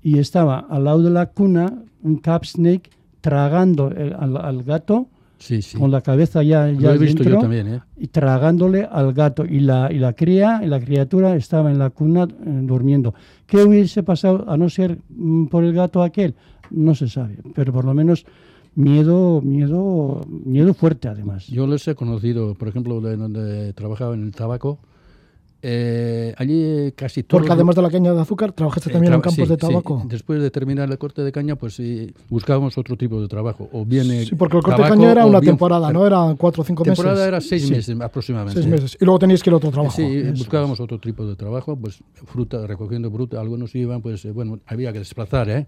y 0.01 0.19
estaba 0.19 0.59
al 0.59 0.83
lado 0.83 1.01
de 1.01 1.11
la 1.11 1.27
cuna 1.27 1.81
un 2.01 2.17
cap 2.17 2.43
snake 2.43 2.89
tragando 3.21 3.89
al 4.19 4.63
gato 4.63 5.07
Sí, 5.37 5.61
sí. 5.61 5.77
con 5.77 5.91
la 5.91 6.01
cabeza 6.01 6.41
ya, 6.41 6.71
ya 6.71 6.79
Lo 6.79 6.93
he 6.93 6.97
visto 6.97 7.23
dentro 7.23 7.35
yo 7.35 7.41
también, 7.41 7.67
¿eh? 7.67 7.81
y 7.97 8.07
tragándole 8.07 8.87
al 8.89 9.13
gato 9.13 9.43
y 9.45 9.59
la, 9.59 9.91
y 9.91 9.99
la 9.99 10.13
cría 10.13 10.61
y 10.63 10.67
la 10.67 10.79
criatura 10.79 11.35
estaba 11.35 11.69
en 11.69 11.79
la 11.79 11.89
cuna 11.89 12.23
eh, 12.23 12.27
durmiendo. 12.63 13.13
¿Qué 13.45 13.57
hubiese 13.61 14.03
pasado 14.03 14.49
a 14.49 14.55
no 14.55 14.69
ser 14.69 14.99
mm, 15.09 15.47
por 15.47 15.63
el 15.63 15.73
gato 15.73 16.01
aquel? 16.01 16.35
No 16.69 16.95
se 16.95 17.09
sabe, 17.09 17.37
pero 17.53 17.73
por 17.73 17.83
lo 17.83 17.93
menos 17.93 18.25
miedo, 18.75 19.41
miedo, 19.41 20.21
miedo 20.27 20.73
fuerte 20.73 21.07
además. 21.07 21.47
Yo 21.47 21.67
les 21.67 21.87
he 21.87 21.95
conocido, 21.95 22.55
por 22.55 22.67
ejemplo, 22.67 23.01
de 23.01 23.17
donde 23.17 23.73
trabajaba 23.73 24.13
en 24.15 24.23
el 24.23 24.31
tabaco. 24.31 24.79
Eh, 25.65 26.33
allí 26.37 26.91
casi 26.91 27.23
todos... 27.23 27.39
Porque 27.41 27.53
además 27.53 27.75
de 27.77 27.81
la 27.81 27.89
caña 27.89 28.13
de 28.13 28.19
azúcar, 28.19 28.51
trabajaste 28.51 28.89
Eh, 28.89 28.93
también 28.93 29.13
en 29.13 29.21
campos 29.21 29.47
sí, 29.47 29.53
de 29.53 29.55
sí. 29.55 29.67
tabaco. 29.67 30.03
Después 30.07 30.41
de 30.41 30.51
terminar 30.51 30.91
el 30.91 30.97
corte 30.97 31.23
de 31.23 31.31
caña, 31.31 31.55
pues 31.55 31.75
sí, 31.75 32.13
buscábamos 32.29 32.77
otro 32.77 32.97
tipo 32.97 33.21
de 33.21 33.29
trabajo. 33.29 33.69
O 33.71 33.85
bien 33.85 34.11
eh, 34.11 34.25
Sí, 34.25 34.35
porque 34.35 34.57
el 34.57 34.63
corte 34.63 34.81
de 34.83 34.89
caña 34.89 35.11
era 35.13 35.25
una 35.25 35.39
bien- 35.39 35.53
temporada, 35.53 35.91
¿no? 35.93 36.05
Eran 36.05 36.35
cuatro 36.35 36.63
o 36.63 36.65
cinco 36.65 36.83
meses. 36.83 36.97
temporada 36.97 37.25
era 37.27 37.39
seis 37.39 37.65
Sí. 37.65 37.71
meses 37.73 37.97
aproximadamente. 38.01 38.61
Seis 38.61 38.69
meses. 38.71 38.97
Y 38.99 39.05
luego 39.05 39.19
teníais 39.19 39.41
que 39.41 39.49
ir 39.49 39.53
a 39.53 39.57
otro 39.57 39.71
trabajo. 39.71 39.95
Sí, 39.95 40.03
Eso 40.03 40.31
buscábamos 40.33 40.79
otro 40.81 40.99
tipo 40.99 41.25
de 41.25 41.37
trabajo, 41.37 41.77
pues 41.77 41.99
fruta, 42.25 42.67
recogiendo 42.67 43.09
fruta. 43.09 43.39
Algunos 43.39 43.73
iban, 43.75 44.01
pues 44.01 44.31
bueno, 44.33 44.59
había 44.67 44.91
que 44.91 44.99
desplazar, 44.99 45.49
¿eh? 45.49 45.67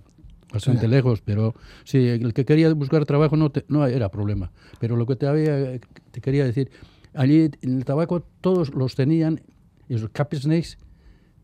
Bastante 0.52 0.82
Sí. 0.82 0.88
lejos, 0.88 1.22
pero 1.22 1.56
sí, 1.86 1.98
el 2.08 2.34
que 2.34 2.44
quería 2.46 2.72
buscar 2.74 3.06
trabajo 3.06 3.36
no, 3.38 3.50
te- 3.50 3.64
no 3.70 3.86
era 3.88 4.10
problema. 4.10 4.52
Pero 4.80 4.96
lo 4.98 5.06
que 5.06 5.16
te, 5.16 5.26
había, 5.26 5.80
te 6.12 6.22
quería 6.22 6.44
decir, 6.46 6.70
allí 7.14 7.50
en 7.62 7.78
el 7.78 7.86
tabaco 7.86 8.24
todos 8.42 8.74
los 8.76 8.96
tenían, 8.96 9.42
esos 9.90 10.10
cap 10.10 10.34
snakes, 10.34 10.78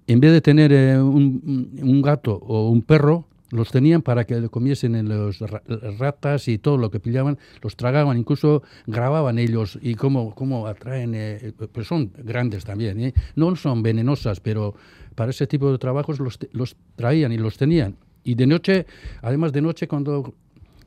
en 0.08 0.20
vez 0.20 0.32
de 0.32 0.42
tener 0.42 0.72
eh, 0.74 1.00
un, 1.00 1.72
un 1.82 2.02
gato 2.02 2.36
o 2.36 2.70
un 2.70 2.82
perro, 2.82 3.28
los 3.52 3.70
tenían 3.70 4.02
para 4.02 4.24
que 4.26 4.48
comiesen 4.50 4.96
en 4.96 5.10
los 5.10 5.40
ra- 5.40 5.62
ratas 6.00 6.48
y 6.48 6.58
todo 6.58 6.78
lo 6.78 6.90
que 6.90 7.00
pillaban, 7.02 7.38
los 7.62 7.76
tragaban, 7.76 8.18
incluso 8.18 8.64
grababan 8.88 9.38
ellos 9.40 9.78
y 9.82 9.96
cómo, 9.96 10.34
cómo 10.34 10.68
atraen, 10.68 11.12
eh, 11.14 11.54
pues 11.72 11.86
son 11.88 12.12
grandes 12.18 12.64
también, 12.64 13.00
¿eh? 13.02 13.14
no 13.36 13.56
son 13.58 13.84
venenosas, 13.84 14.40
pero 14.40 14.74
para 15.16 15.32
ese 15.32 15.48
tipo 15.48 15.70
de 15.72 15.78
trabajos 15.78 16.20
los, 16.20 16.40
los 16.54 16.78
traían 16.96 17.34
y 17.34 17.38
los 17.38 17.58
tenían. 17.58 17.98
Y 18.24 18.36
de 18.36 18.48
noche, 18.48 18.86
además 19.22 19.52
de 19.52 19.62
noche, 19.62 19.88
cuando 19.88 20.34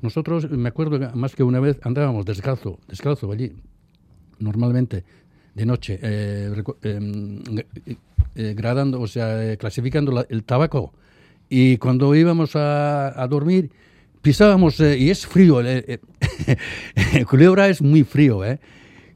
nosotros, 0.01 0.51
me 0.51 0.69
acuerdo 0.71 0.99
más 1.15 1.35
que 1.37 1.43
una 1.43 1.61
vez 1.61 1.79
andábamos 1.83 2.25
descalzo, 2.25 2.79
descalzo 2.89 3.31
allí, 3.31 3.53
normalmente, 4.39 5.05
de 5.55 5.67
noche, 5.67 5.99
eh, 6.03 6.53
em, 6.83 7.39
eh, 8.35 8.55
gradando, 8.57 9.01
o 9.01 9.07
sea, 9.07 9.53
eh, 9.53 9.57
clasificando 9.57 10.13
la- 10.13 10.27
el 10.29 10.43
tabaco. 10.45 10.93
Y 11.49 11.77
cuando 11.77 12.15
íbamos 12.15 12.57
a, 12.57 13.23
a 13.23 13.27
dormir, 13.29 13.71
pisábamos, 14.23 14.81
y 14.81 15.11
es 15.11 15.27
frío, 15.27 15.61
culebra 17.29 17.69
es 17.69 17.83
muy 17.83 18.03
frío, 18.05 18.45
¿eh? 18.45 18.59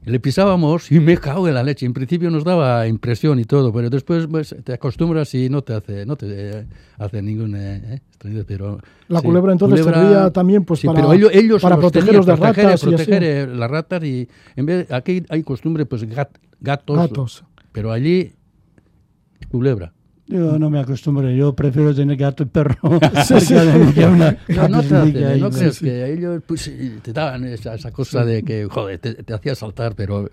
Le 0.09 0.21
pisábamos 0.21 0.91
y 0.91 1.01
me 1.01 1.17
cago 1.19 1.47
en 1.49 1.55
la 1.55 1.63
leche. 1.63 1.87
En 1.87 1.93
principio 1.93 2.31
nos 2.31 2.43
daba 2.45 2.87
impresión 2.89 3.39
y 3.39 3.45
todo, 3.45 3.73
pero 3.73 3.91
después 3.91 4.27
pues, 4.27 4.55
te 4.65 4.73
acostumbras 4.73 5.35
y 5.35 5.49
no 5.49 5.63
te 5.63 5.75
hace, 5.75 6.07
no 6.07 6.17
te 6.17 6.27
eh, 6.61 6.67
hace 6.99 7.23
ningún 7.23 7.55
eh, 7.55 7.77
eh, 7.85 8.01
extraño, 8.09 8.43
pero 8.47 8.79
La 9.09 9.21
sí, 9.21 9.27
culebra 9.27 9.53
entonces 9.53 9.85
servía 9.85 10.31
también 10.33 10.65
pues 10.65 10.81
sí, 10.81 10.87
para, 10.87 11.01
pero 11.01 11.13
ellos, 11.13 11.31
ellos 11.35 11.63
para 11.63 11.77
protegeros 11.77 12.27
de 12.27 12.33
proteger, 12.37 12.65
ratas 12.65 12.71
y 12.71 12.75
así. 12.75 12.87
proteger 12.97 13.23
eh, 13.25 13.47
las 13.47 13.71
ratas 13.71 14.03
y 14.05 14.29
en 14.57 14.67
vez 14.67 14.91
aquí 14.93 15.23
hay 15.29 15.43
costumbre 15.43 15.87
pues 15.87 16.03
gat- 16.09 16.39
gatos, 16.61 16.97
Gatos. 16.97 17.45
pero 17.73 17.93
allí 17.93 18.33
culebra. 19.51 19.93
Yo 20.29 20.59
no 20.59 20.69
me 20.69 20.79
acostumbro, 20.79 21.31
yo 21.31 21.55
prefiero 21.55 21.95
tener 21.95 22.17
gato 22.17 22.43
y 22.43 22.47
perro. 22.47 22.77
Sí, 23.25 23.41
sí. 23.41 23.55
que 23.95 24.05
una 24.07 24.37
No, 24.49 24.69
no 24.69 24.83
te 24.83 25.13
crees 25.51 25.77
Sí. 25.77 25.85
que 25.87 26.13
ellos 26.13 26.43
pues, 26.47 26.71
te 27.03 27.13
daban 27.13 27.45
esa, 27.45 27.75
esa 27.75 27.91
cosa 27.91 28.25
de 28.25 28.43
que, 28.43 28.67
joder, 28.67 28.99
te, 28.99 29.15
te 29.15 29.33
hacía 29.35 29.55
saltar, 29.55 29.95
pero 29.95 30.29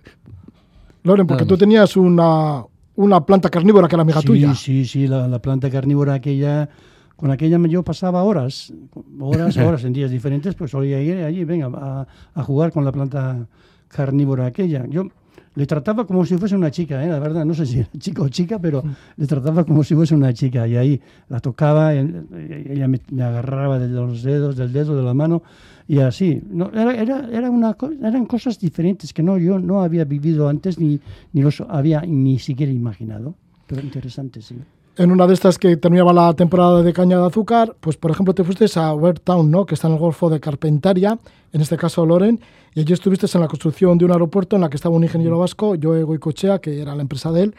Loren, 1.04 1.28
porque 1.28 1.46
tú 1.46 1.58
tenías 1.58 1.96
una, 1.96 2.64
una 2.96 3.26
planta 3.26 3.50
carnívora 3.50 3.88
que 3.88 3.96
era 3.96 4.02
amiga 4.02 4.22
sí, 4.22 4.28
tuya. 4.28 4.54
Sí, 4.56 4.86
sí, 4.86 5.08
la, 5.08 5.28
la 5.28 5.40
planta 5.40 5.70
carnívora 5.70 6.16
aquella, 6.16 6.68
con 7.16 7.32
aquella 7.32 7.58
yo 7.68 7.84
pasaba 7.84 8.24
horas, 8.24 8.74
horas, 9.20 9.56
horas 9.56 9.84
en 9.86 9.94
días 9.94 10.12
diferentes, 10.12 10.56
pues 10.56 10.72
solía 10.72 11.02
ir 11.02 11.24
allí, 11.24 11.46
venga, 11.46 11.68
a, 11.74 12.08
a 12.34 12.44
jugar 12.44 12.72
con 12.74 12.84
la 12.84 12.92
planta 12.92 13.48
carnívora 13.88 14.48
aquella. 14.48 14.86
Yo 14.88 15.08
le 15.56 15.66
trataba 15.66 16.06
como 16.06 16.26
si 16.26 16.38
fuese 16.38 16.56
una 16.56 16.70
chica, 16.70 17.04
¿eh? 17.04 17.08
la 17.08 17.20
verdad, 17.20 17.46
no 17.46 17.54
sé 17.54 17.66
si 17.66 17.80
era 17.80 17.90
chico 17.98 18.24
o 18.24 18.30
chica, 18.30 18.60
pero 18.60 18.84
le 19.16 19.28
trataba 19.28 19.64
como 19.64 19.84
si 19.84 19.96
fuese 19.96 20.14
una 20.14 20.34
chica. 20.34 20.68
Y 20.68 20.76
ahí 20.76 21.02
la 21.30 21.40
tocaba, 21.40 21.94
ella 21.94 22.88
me, 22.88 23.00
me 23.12 23.24
agarraba 23.24 23.80
de 23.80 23.88
los 23.88 24.24
dedos, 24.24 24.58
del 24.58 24.74
dedo, 24.74 24.96
de 24.96 25.04
la 25.04 25.14
mano, 25.14 25.44
y 25.88 26.00
así. 26.00 26.42
No, 26.50 26.70
era, 26.74 26.94
era, 26.94 27.30
era 27.32 27.50
una, 27.50 27.76
eran 28.04 28.26
cosas 28.26 28.60
diferentes 28.60 29.14
que 29.14 29.24
no, 29.24 29.38
yo 29.38 29.60
no 29.60 29.82
había 29.82 30.04
vivido 30.04 30.50
antes 30.50 30.78
ni, 30.80 31.00
ni 31.34 31.42
los 31.42 31.62
había 31.62 32.02
ni 32.02 32.40
siquiera 32.40 32.72
imaginado. 32.72 33.36
Pero 33.68 33.82
interesante, 33.82 34.42
sí. 34.42 34.56
En 34.98 35.12
una 35.12 35.28
de 35.28 35.34
estas 35.34 35.58
que 35.58 35.76
terminaba 35.76 36.14
la 36.14 36.34
temporada 36.34 36.82
de 36.82 36.94
caña 36.94 37.20
de 37.20 37.26
azúcar, 37.26 37.76
pues 37.82 37.98
por 37.98 38.12
ejemplo 38.12 38.34
te 38.34 38.46
fuiste 38.46 38.66
a 38.80 38.96
Town, 39.24 39.52
¿no? 39.52 39.66
que 39.66 39.76
está 39.76 39.88
en 39.88 39.94
el 39.96 40.00
Golfo 40.00 40.30
de 40.30 40.40
Carpentaria, 40.40 41.20
en 41.52 41.62
este 41.62 41.76
caso 41.76 42.06
Loren, 42.06 42.40
y 42.74 42.80
allí 42.80 42.94
estuviste 42.94 43.28
en 43.34 43.42
la 43.42 43.48
construcción 43.50 43.98
de 43.98 44.06
un 44.06 44.12
aeropuerto 44.12 44.56
en 44.56 44.62
la 44.62 44.70
que 44.70 44.78
estaba 44.78 44.96
un 44.96 45.04
ingeniero 45.04 45.38
vasco, 45.38 45.76
Joe 45.82 46.04
Goicochea, 46.04 46.60
que 46.60 46.82
era 46.82 46.96
la 46.96 47.02
empresa 47.02 47.32
de 47.34 47.44
él, 47.44 47.56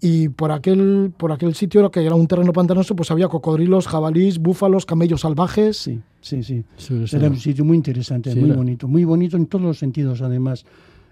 y 0.00 0.28
por 0.28 0.52
aquel, 0.52 1.10
por 1.16 1.32
aquel 1.32 1.54
sitio, 1.54 1.90
que 1.90 2.04
era 2.04 2.14
un 2.14 2.26
terreno 2.26 2.52
pantanoso, 2.52 2.94
pues 2.94 3.10
había 3.10 3.28
cocodrilos, 3.28 3.88
jabalís, 3.88 4.38
búfalos, 4.38 4.84
camellos 4.86 5.22
salvajes. 5.22 5.76
Sí, 5.78 6.00
sí, 6.20 6.42
sí. 6.42 6.64
Era 7.12 7.28
un 7.28 7.38
sitio 7.38 7.64
muy 7.64 7.76
interesante, 7.78 8.30
Sí, 8.32 8.38
muy 8.38 8.50
era. 8.50 8.58
bonito, 8.58 8.86
muy 8.88 9.04
bonito 9.04 9.36
en 9.38 9.46
todos 9.46 9.64
los 9.64 9.78
sentidos, 9.78 10.20
además, 10.22 10.64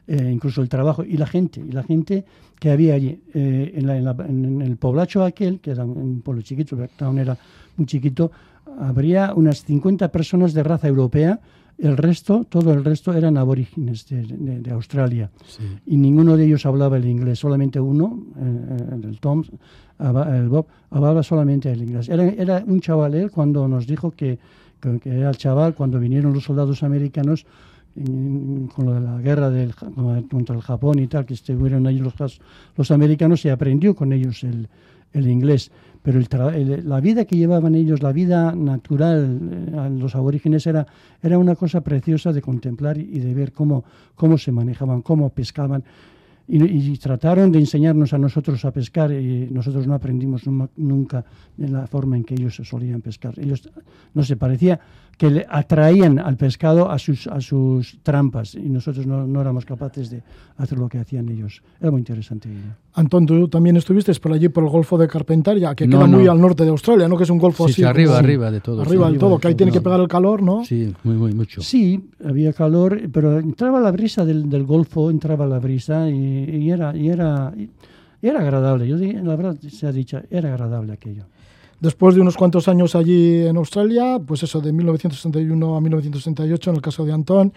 eh, 0.09 0.31
incluso 0.33 0.63
el 0.63 0.69
trabajo 0.69 1.03
y 1.05 1.17
la 1.17 1.27
gente, 1.27 1.61
y 1.61 1.73
la 1.73 1.83
gente 1.83 2.25
que 2.61 2.71
había 2.71 2.95
allí, 2.95 3.21
eh, 3.35 3.73
en, 3.75 3.87
la- 3.87 3.97
en 3.99 4.05
la- 4.05 4.17
en 4.29 4.63
el 4.63 4.77
poblacho 4.77 5.25
aquel, 5.25 5.61
que 5.61 5.73
era 5.73 5.85
un 5.85 6.21
pueblo 6.23 6.43
chiquito, 6.43 6.77
Blacktown 6.77 7.19
era 7.19 7.37
muy 7.77 7.87
chiquito, 7.87 8.31
habría 8.79 9.33
unas 9.35 9.65
50 9.65 10.09
personas 10.13 10.53
de 10.55 10.63
raza 10.63 10.89
europea, 10.89 11.41
el 11.79 11.97
resto, 11.99 12.45
todo 12.49 12.73
el 12.73 12.83
resto 12.85 13.13
eran 13.13 13.37
aborígenes 13.37 14.07
de, 14.09 14.23
de- 14.23 14.61
de 14.61 14.71
Australia 14.71 15.31
sí. 15.47 15.63
y 15.87 15.97
ninguno 15.99 16.37
de 16.37 16.47
ellos 16.47 16.65
hablaba 16.65 16.97
el 16.97 17.05
inglés, 17.07 17.39
solamente 17.39 17.79
uno, 17.79 18.25
eh, 18.39 19.01
el 19.05 19.19
Tom, 19.21 19.45
el 19.99 20.49
Bob, 20.49 20.67
hablaba 20.91 21.23
solamente 21.23 21.71
el 21.73 21.83
inglés. 21.83 22.09
Era, 22.09 22.25
era 22.29 22.63
un 22.67 22.81
chaval 22.81 23.15
él 23.15 23.31
cuando 23.31 23.67
nos 23.69 23.87
dijo 23.87 24.11
que, 24.11 24.39
que, 24.81 24.99
que 25.01 25.11
era 25.19 25.31
el 25.31 25.37
chaval 25.37 25.75
cuando 25.75 25.99
vinieron 25.99 26.33
los 26.33 26.45
soldados 26.45 26.83
americanos 26.83 27.45
en- 27.97 28.69
con 28.75 28.87
lo 28.87 28.95
de 28.95 29.01
la 29.01 29.21
guerra 29.21 29.51
del, 29.51 29.75
contra 29.75 30.55
el 30.55 30.63
Japón 30.63 30.99
y 30.99 31.07
tal, 31.07 31.25
que 31.27 31.35
estuvieron 31.35 31.87
ahí 31.87 31.99
los, 31.99 32.15
los 32.77 32.91
americanos 32.91 33.45
y 33.45 33.49
aprendió 33.49 33.95
con 33.95 34.13
ellos 34.13 34.45
el, 34.45 34.69
el 35.13 35.29
inglés. 35.29 35.71
Pero 36.03 36.21
el 36.21 36.29
el- 36.55 36.89
la 36.89 37.01
vida 37.01 37.25
que 37.25 37.37
llevaban 37.37 37.75
ellos, 37.75 38.03
la 38.03 38.13
vida 38.13 38.55
natural 38.55 39.41
eh, 39.51 39.91
los 39.99 40.15
aborígenes 40.15 40.67
era, 40.67 40.87
era 41.23 41.37
una 41.39 41.57
cosa 41.57 41.81
preciosa 41.81 42.33
de 42.33 42.43
contemplar 42.43 42.97
y 42.99 43.19
de 43.19 43.35
ver 43.35 43.53
cómo, 43.53 43.85
cómo 44.15 44.39
se 44.39 44.53
manejaban, 44.53 45.03
cómo 45.03 45.31
pescaban. 45.31 45.83
Y, 46.49 46.63
y 46.63 46.97
trataron 46.99 47.51
de 47.51 47.59
enseñarnos 47.59 48.13
a 48.13 48.19
nosotros 48.19 48.65
a 48.65 48.71
pescar 48.71 49.11
y 49.11 49.49
nosotros 49.51 49.85
no 49.89 49.95
aprendimos 49.95 50.43
nunca 50.77 51.25
de 51.57 51.69
la 51.69 51.89
forma 51.89 52.17
en 52.17 52.23
que 52.23 52.35
ellos 52.35 52.61
solían 52.63 53.01
pescar. 53.03 53.37
Ellos, 53.41 53.69
no 54.15 54.23
sé, 54.23 54.37
parecía 54.37 54.79
que 55.17 55.31
le 55.31 55.47
atraían 55.49 56.19
al 56.19 56.37
pescado 56.37 56.91
a 56.91 56.99
sus, 56.99 57.27
a 57.27 57.41
sus 57.41 57.99
trampas 58.03 58.55
y 58.55 58.69
nosotros 58.69 59.07
no, 59.07 59.27
no 59.27 59.41
éramos 59.41 59.65
capaces 59.65 60.11
de 60.11 60.23
hacer 60.59 60.79
lo 60.79 60.91
que 60.91 60.99
hacían 60.99 61.27
ellos. 61.31 61.63
Era 61.81 61.91
muy 61.91 62.01
interesante. 62.01 62.51
Antón, 62.93 63.25
tú 63.25 63.49
también 63.49 63.77
estuviste 63.79 64.13
por 64.17 64.33
allí, 64.35 64.51
por 64.51 64.65
el 64.65 64.69
Golfo 64.71 64.99
de 64.99 65.09
Carpentaria, 65.09 65.75
que 65.75 65.87
No, 65.87 65.99
queda 65.99 66.07
muy 66.07 66.25
no. 66.25 66.33
al 66.33 66.41
norte 66.41 66.65
de 66.65 66.71
Australia, 66.71 67.09
¿no? 67.09 67.17
Que 67.17 67.25
es 67.25 67.31
un 67.31 67.39
golfo 67.39 67.65
Sí, 67.67 67.73
así. 67.73 67.83
sí, 67.83 67.85
arriba, 67.85 68.13
como- 68.13 68.19
arriba 68.27 68.51
de 68.51 68.61
todo. 68.61 68.83
Arriba 68.83 69.07
sí. 69.07 69.11
del 69.13 69.19
todo, 69.21 69.39
que 69.39 69.49
ahí 69.49 69.55
tiene 69.55 69.73
que 69.73 69.79
No. 69.79 69.85
pegar 69.85 70.01
el 70.01 70.09
calor, 70.09 70.43
¿no? 70.43 70.65
Sí, 70.67 70.95
muy, 71.03 71.17
muy 71.17 71.33
mucho. 71.33 71.63
Sí, 71.63 72.11
había 72.23 72.53
calor, 72.53 73.01
pero 73.11 73.39
entraba 73.39 73.81
la 73.81 73.93
brisa 73.93 74.25
del, 74.27 74.51
del 74.51 74.65
Golfo, 74.65 75.11
entraba 75.11 75.47
la 75.47 75.59
brisa 75.59 76.11
y, 76.11 76.15
y 76.59 76.71
era, 76.71 76.95
y, 76.95 77.09
era, 77.09 77.55
y 77.57 78.27
era 78.29 78.41
agradable. 78.41 78.87
Yo 78.87 78.97
la 78.99 79.35
verdad 79.35 79.57
se 79.61 79.87
ha 79.87 79.93
dicho, 79.93 80.21
era 80.31 80.51
agradable 80.51 80.93
aquello. 80.93 81.25
Después 81.81 82.15
de 82.15 82.23
unos 82.23 82.37
cuantos 82.37 82.69
años 82.69 82.95
allí 82.95 83.47
en 83.47 83.57
Australia, 83.57 84.19
pues 84.25 84.43
eso, 84.43 84.61
de 84.61 84.73
1961 84.73 85.77
a 85.77 85.81
1968, 85.81 86.71
en 86.71 86.77
el 86.77 86.83
caso 86.83 87.05
de 87.05 87.13
Antón, 87.13 87.53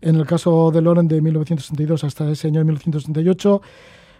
en 0.00 0.16
el 0.16 0.26
caso 0.26 0.70
de 0.70 0.80
Loren, 0.82 1.08
de 1.08 1.20
1962 1.20 2.04
hasta 2.04 2.30
ese 2.30 2.46
año 2.48 2.60
de 2.60 2.64
1968, 2.64 3.62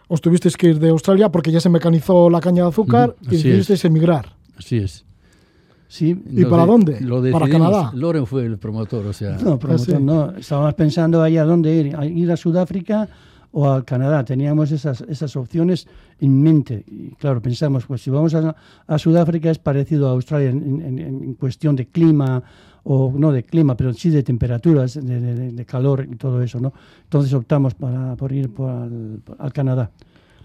os 0.09 0.21
tuvisteis 0.21 0.57
que 0.57 0.69
ir 0.69 0.79
de 0.81 0.89
Australia 0.89 1.31
porque 1.31 1.53
ya 1.53 1.61
se 1.61 1.69
mecanizó 1.69 2.29
la 2.31 2.41
caña 2.41 2.63
de 2.65 2.69
azúcar 2.71 3.15
y 3.23 3.29
decidisteis 3.37 3.85
emigrar. 3.85 4.35
Así 4.59 4.79
es. 4.79 5.05
Sí, 5.89 6.21
¿Y 6.33 6.45
para 6.47 6.67
dónde? 6.67 7.01
Lo 7.01 7.23
¿Para 7.31 7.49
Canadá? 7.49 7.93
Loren 7.95 8.27
fue 8.27 8.45
el 8.45 8.59
promotor, 8.59 9.07
o 9.07 9.13
sea. 9.13 9.37
no, 9.37 9.57
promotor, 9.59 9.95
Ah, 9.95 9.99
sí. 9.99 10.03
no. 10.03 10.31
Estábamos 10.37 10.75
pensando 10.75 11.23
ahí 11.23 11.37
a 11.37 11.45
dónde 11.45 11.73
ir, 11.77 11.97
a 11.97 12.05
ir 12.05 12.31
a 12.33 12.37
Sudáfrica 12.37 13.09
o 13.53 13.69
a 13.71 13.85
Canadá. 13.85 14.25
Teníamos 14.25 14.73
esas, 14.73 15.03
esas 15.03 15.37
opciones 15.37 15.87
en 16.21 16.43
mente. 16.43 16.85
Y 16.87 17.11
claro, 17.17 17.41
pensamos, 17.43 17.85
pues 17.87 18.03
si 18.03 18.11
vamos 18.11 18.35
a, 18.35 18.55
a 18.87 18.99
Sudáfrica 18.99 19.51
es 19.51 19.59
parecido 19.59 20.09
a 20.09 20.13
Australia 20.13 20.51
en, 20.51 20.81
en- 20.81 20.99
en 20.99 21.35
cuestión 21.35 21.77
de 21.77 21.87
clima, 21.87 22.43
o 22.89 23.13
no 23.17 23.33
de 23.33 23.43
clima, 23.43 23.77
pero 23.77 23.93
sí 23.93 24.11
de 24.11 24.23
temperaturas, 24.23 24.95
de, 24.95 25.21
de- 25.21 25.53
de 25.53 25.65
calor 25.67 26.07
y 26.11 26.17
todo 26.17 26.41
eso, 26.43 26.61
¿no? 26.61 26.73
Entonces 27.03 27.33
optamos 27.35 27.75
para, 27.75 28.15
por 28.17 28.31
ir 28.33 28.49
por 28.51 28.71
al, 28.71 29.21
al 29.39 29.53
Canadá. 29.53 29.91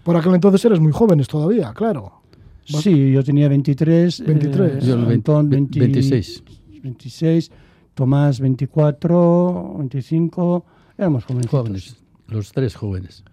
Por 0.02 0.16
aquel 0.16 0.34
entonces 0.34 0.64
eres 0.64 0.80
muy 0.80 0.90
jóvenes 0.92 1.28
todavía, 1.28 1.72
claro. 1.72 2.20
Sí, 2.64 3.12
yo 3.12 3.22
tenía 3.24 3.48
23. 3.48 4.24
23. 4.26 4.84
eh, 4.84 4.86
Yo 4.86 4.94
el 4.94 5.00
veinte- 5.06 5.14
Antón 5.32 5.48
ve- 5.50 5.56
20 5.56 5.80
26. 5.80 6.42
26, 6.82 7.50
Tomás 7.94 8.40
24, 8.40 9.74
25, 9.78 10.64
éramos 10.98 11.24
jóvenes. 11.24 11.48
Jóvenes, 11.50 11.96
los 12.28 12.52
tres 12.52 12.74
jóvenes. 12.74 13.24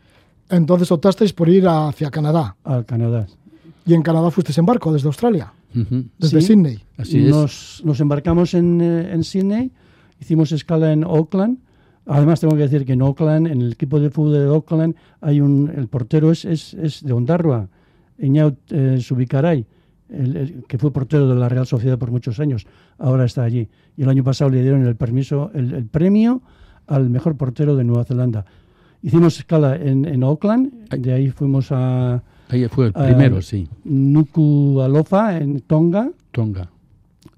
Entonces 0.49 0.91
optasteis 0.91 1.33
por 1.33 1.47
ir 1.49 1.67
hacia 1.67 2.09
Canadá. 2.09 2.55
Al 2.63 2.85
Canadá. 2.85 3.27
Y 3.85 3.93
en 3.93 4.01
Canadá 4.01 4.31
fuisteis 4.31 4.57
en 4.57 4.65
barco 4.65 4.91
desde 4.93 5.07
Australia, 5.07 5.51
desde 6.17 6.41
Sí. 6.41 6.47
Sydney. 6.47 6.79
Así 6.97 7.25
es. 7.25 7.29
nos, 7.29 7.81
nos 7.85 7.99
embarcamos 7.99 8.53
en, 8.53 8.81
eh, 8.81 9.13
en 9.13 9.23
Sydney, 9.23 9.71
hicimos 10.19 10.51
escala 10.51 10.91
en 10.91 11.03
Auckland. 11.03 11.57
Además, 12.05 12.39
tengo 12.39 12.55
que 12.55 12.63
decir 12.63 12.85
que 12.85 12.93
en 12.93 13.01
Auckland, 13.01 13.47
en 13.47 13.61
el 13.61 13.73
equipo 13.73 13.99
de 13.99 14.09
fútbol 14.09 14.33
de 14.33 14.45
Auckland, 14.47 14.95
hay 15.21 15.41
un, 15.41 15.71
el 15.75 15.87
portero 15.87 16.31
es, 16.31 16.43
es, 16.45 16.73
es 16.73 17.03
de 17.03 17.13
Ondarroa, 17.13 17.67
Eñaut 18.17 18.57
eh, 18.71 18.99
Subicaray, 18.99 19.65
el- 20.09 20.35
el 20.37 20.63
que 20.67 20.77
fue 20.79 20.91
portero 20.91 21.27
de 21.27 21.35
la 21.35 21.47
Real 21.49 21.67
Sociedad 21.67 21.97
por 21.99 22.09
muchos 22.11 22.39
años. 22.39 22.65
Ahora 22.97 23.25
está 23.25 23.43
allí. 23.43 23.69
Y 23.95 24.01
el 24.03 24.09
año 24.09 24.23
pasado 24.23 24.49
le 24.49 24.61
dieron 24.61 24.85
el 24.85 24.95
permiso, 24.95 25.51
el, 25.53 25.73
el 25.73 25.85
premio 25.85 26.41
al 26.87 27.09
mejor 27.11 27.37
portero 27.37 27.75
de 27.75 27.83
Nueva 27.83 28.03
Zelanda. 28.05 28.45
Hicimos 29.01 29.37
escala 29.39 29.75
en, 29.75 30.05
en 30.05 30.23
Auckland, 30.23 30.89
de 30.89 31.13
ahí 31.13 31.29
fuimos 31.29 31.71
a 31.71 32.21
Ahí 32.49 32.67
fue 32.67 32.87
el 32.87 32.93
primero, 32.93 33.41
sí. 33.41 33.67
Nuku'alofa, 33.85 35.37
en 35.37 35.61
Tonga, 35.61 36.11
Tonga. 36.31 36.69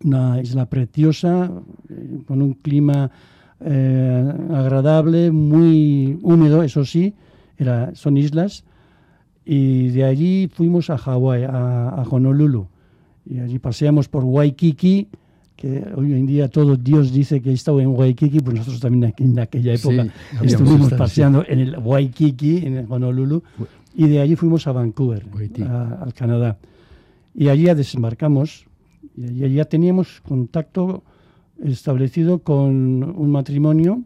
una 0.03 0.41
isla 0.41 0.65
preciosa, 0.67 1.51
eh, 1.89 2.19
con 2.25 2.41
un 2.41 2.53
clima 2.53 3.11
eh, 3.59 4.33
agradable, 4.53 5.31
muy 5.31 6.17
húmedo, 6.21 6.63
eso 6.63 6.85
sí, 6.85 7.13
era, 7.57 7.93
son 7.93 8.17
islas. 8.17 8.63
Y 9.45 9.89
de 9.89 10.05
allí 10.05 10.49
fuimos 10.51 10.89
a 10.89 10.97
Hawái, 10.97 11.43
a, 11.43 11.89
a 11.89 12.03
Honolulu. 12.03 12.67
Y 13.25 13.39
allí 13.39 13.59
paseamos 13.59 14.07
por 14.07 14.23
Waikiki, 14.23 15.09
que 15.61 15.83
hoy 15.95 16.13
en 16.13 16.25
día 16.25 16.47
todo 16.47 16.75
Dios 16.75 17.11
dice 17.13 17.39
que 17.39 17.51
he 17.51 17.53
estado 17.53 17.79
en 17.81 17.89
Waikiki, 17.89 18.39
pues 18.39 18.57
nosotros 18.57 18.79
también 18.81 19.05
aquí 19.05 19.23
en 19.25 19.37
aquella 19.39 19.77
Sí, 19.77 19.87
época 19.87 20.11
habíamos 20.31 20.51
estuvimos 20.53 20.81
estado, 20.83 20.97
paseando 20.97 21.45
en 21.47 21.59
el 21.59 21.77
Waikiki, 21.77 22.65
en 22.65 22.77
el 22.77 22.85
Honolulu, 22.89 23.43
y 23.95 24.07
de 24.07 24.21
allí 24.21 24.35
fuimos 24.35 24.65
a 24.65 24.71
Vancouver, 24.71 25.23
a- 25.67 25.99
al 26.03 26.13
Canadá. 26.15 26.57
Y 27.35 27.49
allí 27.49 27.63
ya 27.63 27.75
desembarcamos, 27.75 28.65
y 29.15 29.43
allí 29.43 29.55
ya 29.55 29.65
teníamos 29.65 30.21
contacto 30.27 31.03
establecido 31.63 32.39
con 32.39 33.03
un 33.03 33.29
matrimonio, 33.31 34.01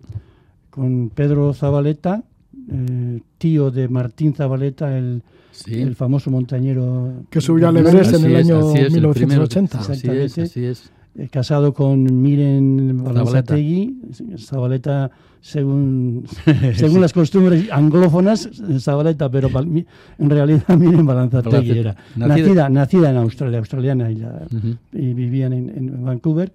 con 0.69 1.09
Pedro 1.09 1.53
Zabaleta, 1.53 2.24
eh, 2.69 3.21
tío 3.38 3.71
de 3.71 3.88
Martín 3.88 4.33
Zabaleta, 4.33 4.97
el, 4.97 5.21
Sí. 5.51 5.75
el 5.81 5.95
famoso 5.95 6.29
montañero. 6.31 7.13
Que 7.29 7.39
subió 7.39 7.69
al 7.69 7.77
Everest 7.77 8.13
en 8.15 8.25
el 8.25 8.35
es, 8.35 8.45
año 8.50 8.57
así 8.71 8.79
es, 8.79 8.85
el 8.88 8.91
1980. 8.93 9.79
primero. 9.79 10.25
Así 10.25 10.41
es, 10.41 10.50
así 10.50 10.65
es. 10.65 10.91
Eh, 11.17 11.27
casado 11.29 11.74
con 11.74 12.22
Miren. 12.22 13.03
Balanzategui. 13.03 14.01
Zabaleta, 14.38 15.12
según, 15.41 16.25
según 16.75 17.01
las 17.01 17.13
costumbres 17.13 17.69
anglófonas, 17.72 18.50
Zabaleta, 18.79 19.29
pero 19.29 19.50
en 19.60 20.29
realidad 20.29 20.67
Miren 20.77 21.05
Balanzategui 21.05 21.69
Balanzate- 21.69 21.77
era. 21.79 21.95
nacida- 22.15 22.69
Nacida, 22.69 23.10
en 23.12 23.17
Australia, 23.17 23.60
australiana, 23.60 24.12
y, 24.12 24.15
la- 24.15 24.45
Ujú. 24.53 24.75
y 24.93 25.13
vivían 25.13 25.53
en, 25.53 25.69
en 25.69 26.03
Vancouver. 26.03 26.51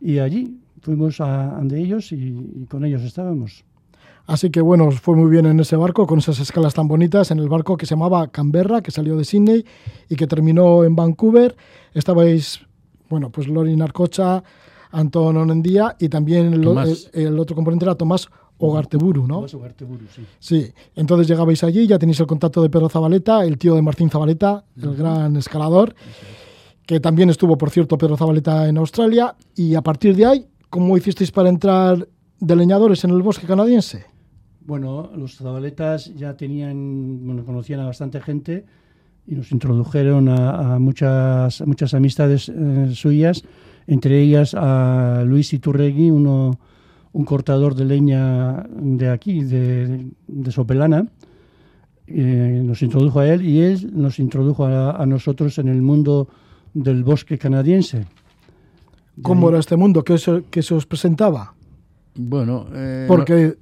Y 0.00 0.18
allí 0.18 0.56
fuimos 0.80 1.20
a, 1.20 1.58
ante 1.58 1.78
ellos 1.78 2.10
y, 2.12 2.16
y 2.16 2.66
con 2.70 2.84
ellos 2.84 3.02
estábamos. 3.02 3.64
Así 4.26 4.48
que 4.50 4.60
bueno, 4.60 4.86
os 4.86 5.00
fue 5.00 5.16
muy 5.16 5.28
bien 5.30 5.44
en 5.46 5.58
ese 5.60 5.74
barco, 5.76 6.06
con 6.06 6.20
esas 6.20 6.38
escalas 6.38 6.72
tan 6.72 6.86
bonitas, 6.86 7.30
en 7.32 7.38
el 7.40 7.48
barco 7.48 7.76
que 7.76 7.84
se 7.84 7.96
llamaba 7.96 8.28
Canberra, 8.28 8.80
que 8.80 8.92
salió 8.92 9.16
de 9.16 9.24
Sydney 9.24 9.64
y 10.08 10.14
que 10.14 10.26
terminó 10.28 10.84
en 10.84 10.94
Vancouver. 10.94 11.56
Estabais, 11.94 12.60
bueno, 13.10 13.28
pues 13.30 13.46
Lori 13.48 13.76
Narcocha, 13.76 14.42
Antón 14.92 15.36
Onendía 15.36 15.94
y 15.98 16.08
también 16.08 16.54
el, 16.54 16.62
Tomás. 16.62 17.10
el- 17.12 17.26
el 17.26 17.38
otro 17.38 17.54
componente 17.54 17.84
era 17.84 17.94
Tomás 17.94 18.28
Ogarteburu, 18.58 19.26
¿no? 19.26 19.36
Tomás 19.36 19.54
Ugarteburu, 19.54 20.06
sí. 20.14 20.22
Sí, 20.38 20.72
entonces 20.96 21.28
llegabais 21.28 21.62
allí, 21.64 21.86
ya 21.86 21.98
tenéis 21.98 22.20
el 22.20 22.26
contacto 22.26 22.62
de 22.62 22.70
Pedro 22.70 22.88
Zabaleta, 22.88 23.44
el 23.44 23.58
tío 23.58 23.74
de 23.74 23.82
Martín 23.82 24.08
Zabaleta, 24.10 24.64
el 24.82 24.94
gran 24.96 25.36
escalador, 25.36 25.94
que 26.86 27.00
también 27.00 27.30
estuvo, 27.30 27.56
por 27.58 27.70
cierto, 27.70 27.96
Pedro 27.98 28.16
Zabaleta 28.16 28.68
en 28.68 28.78
Australia. 28.78 29.34
Y 29.54 29.74
a 29.74 29.82
partir 29.82 30.16
de 30.16 30.26
ahí, 30.26 30.46
¿cómo 30.68 30.96
hicisteis 30.96 31.30
para 31.30 31.48
entrar 31.48 32.06
de 32.40 32.56
leñadores 32.56 33.04
en 33.04 33.10
el 33.10 33.22
bosque 33.22 33.46
canadiense? 33.46 34.04
Bueno, 34.62 35.10
los 35.16 35.36
Zabaletas 35.36 36.14
ya 36.14 36.36
tenían, 36.36 37.24
bueno, 37.26 37.44
conocían 37.44 37.80
a 37.80 37.86
bastante 37.86 38.20
gente 38.20 38.66
y 39.26 39.34
nos 39.34 39.52
introdujeron 39.52 40.28
a, 40.28 40.74
a 40.74 40.78
muchas, 40.78 41.60
a 41.60 41.66
muchas 41.66 41.94
amistades 41.94 42.48
eh, 42.48 42.90
suyas, 42.94 43.42
entre 43.86 44.20
ellas 44.20 44.54
a 44.54 45.22
Luis 45.26 45.52
Iturregui, 45.52 46.10
uno, 46.10 46.58
un 47.12 47.24
cortador 47.24 47.74
de 47.74 47.84
leña 47.84 48.66
de 48.70 49.08
aquí, 49.08 49.42
de, 49.42 50.06
de 50.26 50.52
Sopelana. 50.52 51.06
Eh, 52.06 52.62
nos 52.64 52.82
introdujo 52.82 53.20
a 53.20 53.28
él 53.28 53.44
y 53.44 53.60
él 53.60 53.90
nos 53.92 54.18
introdujo 54.18 54.64
a, 54.64 55.00
a 55.00 55.06
nosotros 55.06 55.58
en 55.58 55.68
el 55.68 55.80
mundo 55.80 56.28
del 56.74 57.04
bosque 57.04 57.38
canadiense. 57.38 58.06
¿Cómo 59.22 59.48
era 59.48 59.58
este 59.58 59.76
mundo? 59.76 60.02
¿Qué 60.02 60.18
se, 60.18 60.44
qué 60.50 60.62
se 60.62 60.74
os 60.74 60.86
presentaba? 60.86 61.54
Bueno, 62.14 62.66
eh, 62.72 63.04
Porque 63.06 63.56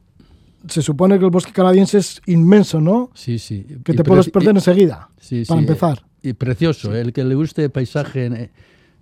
se 0.67 0.83
supone 0.83 1.19
que 1.19 1.25
el 1.25 1.31
bosque 1.31 1.53
canadiense 1.53 1.99
es 1.99 2.21
inmenso, 2.27 2.81
¿no? 2.81 3.11
sí, 3.15 3.39
sí. 3.39 3.65
Que 3.85 3.95
te 3.95 4.03
puedes 4.05 4.29
perder 4.31 4.55
y- 4.55 4.59
enseguida, 4.59 5.11
sí, 5.21 5.45
para 5.47 5.61
sí, 5.61 5.67
empezar. 5.67 6.05
Y 6.23 6.33
precioso, 6.33 6.95
el 6.95 7.13
que 7.13 7.23
le 7.25 7.35
guste 7.37 7.69
paisaje, 7.71 8.27
eh, 8.27 8.51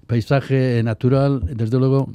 paisaje 0.06 0.82
natural, 0.84 1.40
desde 1.56 1.78
luego 1.78 2.10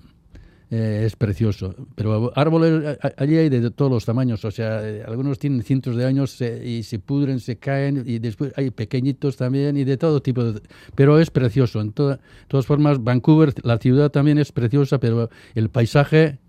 eh, 0.70 1.04
es 1.06 1.16
precioso. 1.18 1.76
Pero 1.96 2.32
árboles 2.36 2.98
allí 3.18 3.36
hay 3.36 3.50
de 3.50 3.72
todos 3.72 3.92
los 3.92 4.06
tamaños, 4.06 4.46
o 4.46 4.52
sea, 4.52 4.88
eh, 4.88 5.04
algunos 5.06 5.38
tienen 5.40 5.64
cientos 5.64 5.98
de 5.98 6.06
años 6.06 6.40
eh, 6.42 6.64
y 6.66 6.84
se 6.84 7.00
pudren, 7.00 7.40
se 7.42 7.58
caen, 7.58 8.04
y 8.06 8.20
después 8.20 8.54
hay 8.56 8.70
pequeñitos 8.72 9.36
también 9.36 9.76
y 9.76 9.84
de 9.84 9.98
todo 9.98 10.22
tipo. 10.22 10.44
De, 10.46 10.62
pero 10.96 11.20
es 11.20 11.30
precioso. 11.32 11.82
En 11.82 11.92
toda- 11.92 12.20
todas 12.48 12.66
formas, 12.68 13.04
Vancouver, 13.04 13.54
la 13.64 13.80
ciudad 13.80 14.12
también 14.12 14.38
es 14.38 14.52
preciosa, 14.54 15.00
pero 15.00 15.30
el 15.56 15.70
paisaje 15.70 16.40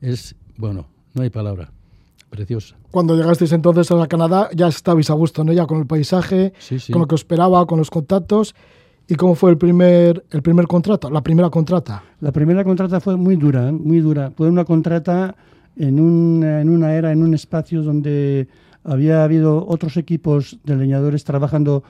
es, 0.00 0.36
bueno, 0.56 0.86
no 1.14 1.22
hay 1.22 1.30
palabra, 1.30 1.72
preciosa. 2.30 2.76
Cuando 2.90 3.16
llegasteis 3.16 3.52
entonces 3.52 3.90
a 3.90 4.06
Canadá, 4.06 4.48
ya 4.54 4.68
estabais 4.68 5.10
a 5.10 5.14
gusto, 5.14 5.44
¿no? 5.44 5.52
Ya 5.52 5.66
con 5.66 5.78
el 5.80 5.86
paisaje, 5.86 6.52
Sí, 6.58 6.78
sí. 6.78 6.92
con 6.92 7.00
lo 7.02 7.06
que 7.08 7.16
os 7.16 7.20
esperaba, 7.22 7.66
con 7.66 7.78
los 7.78 7.90
contactos. 7.90 8.54
¿Y 9.08 9.16
cómo 9.16 9.34
fue 9.34 9.50
el 9.50 9.58
primer, 9.58 10.24
el 10.30 10.40
primer 10.40 10.66
contrato, 10.68 11.10
la 11.10 11.20
primera 11.20 11.50
contrata? 11.50 12.04
La 12.20 12.30
primera 12.30 12.62
contrata 12.62 13.00
fue 13.00 13.16
muy 13.16 13.34
dura, 13.36 13.68
¿eh? 13.68 13.72
muy 13.72 13.98
dura. 13.98 14.30
Fue 14.36 14.48
una 14.48 14.64
contrata 14.64 15.34
en, 15.76 15.98
un, 15.98 16.44
en 16.44 16.68
una 16.68 16.94
era, 16.94 17.10
en 17.10 17.22
un 17.24 17.34
espacio 17.34 17.82
donde 17.82 18.46
había 18.84 19.24
habido 19.24 19.66
otros 19.66 19.96
equipos 19.96 20.58
de 20.64 20.76
leñadores 20.76 21.24
trabajando 21.24 21.82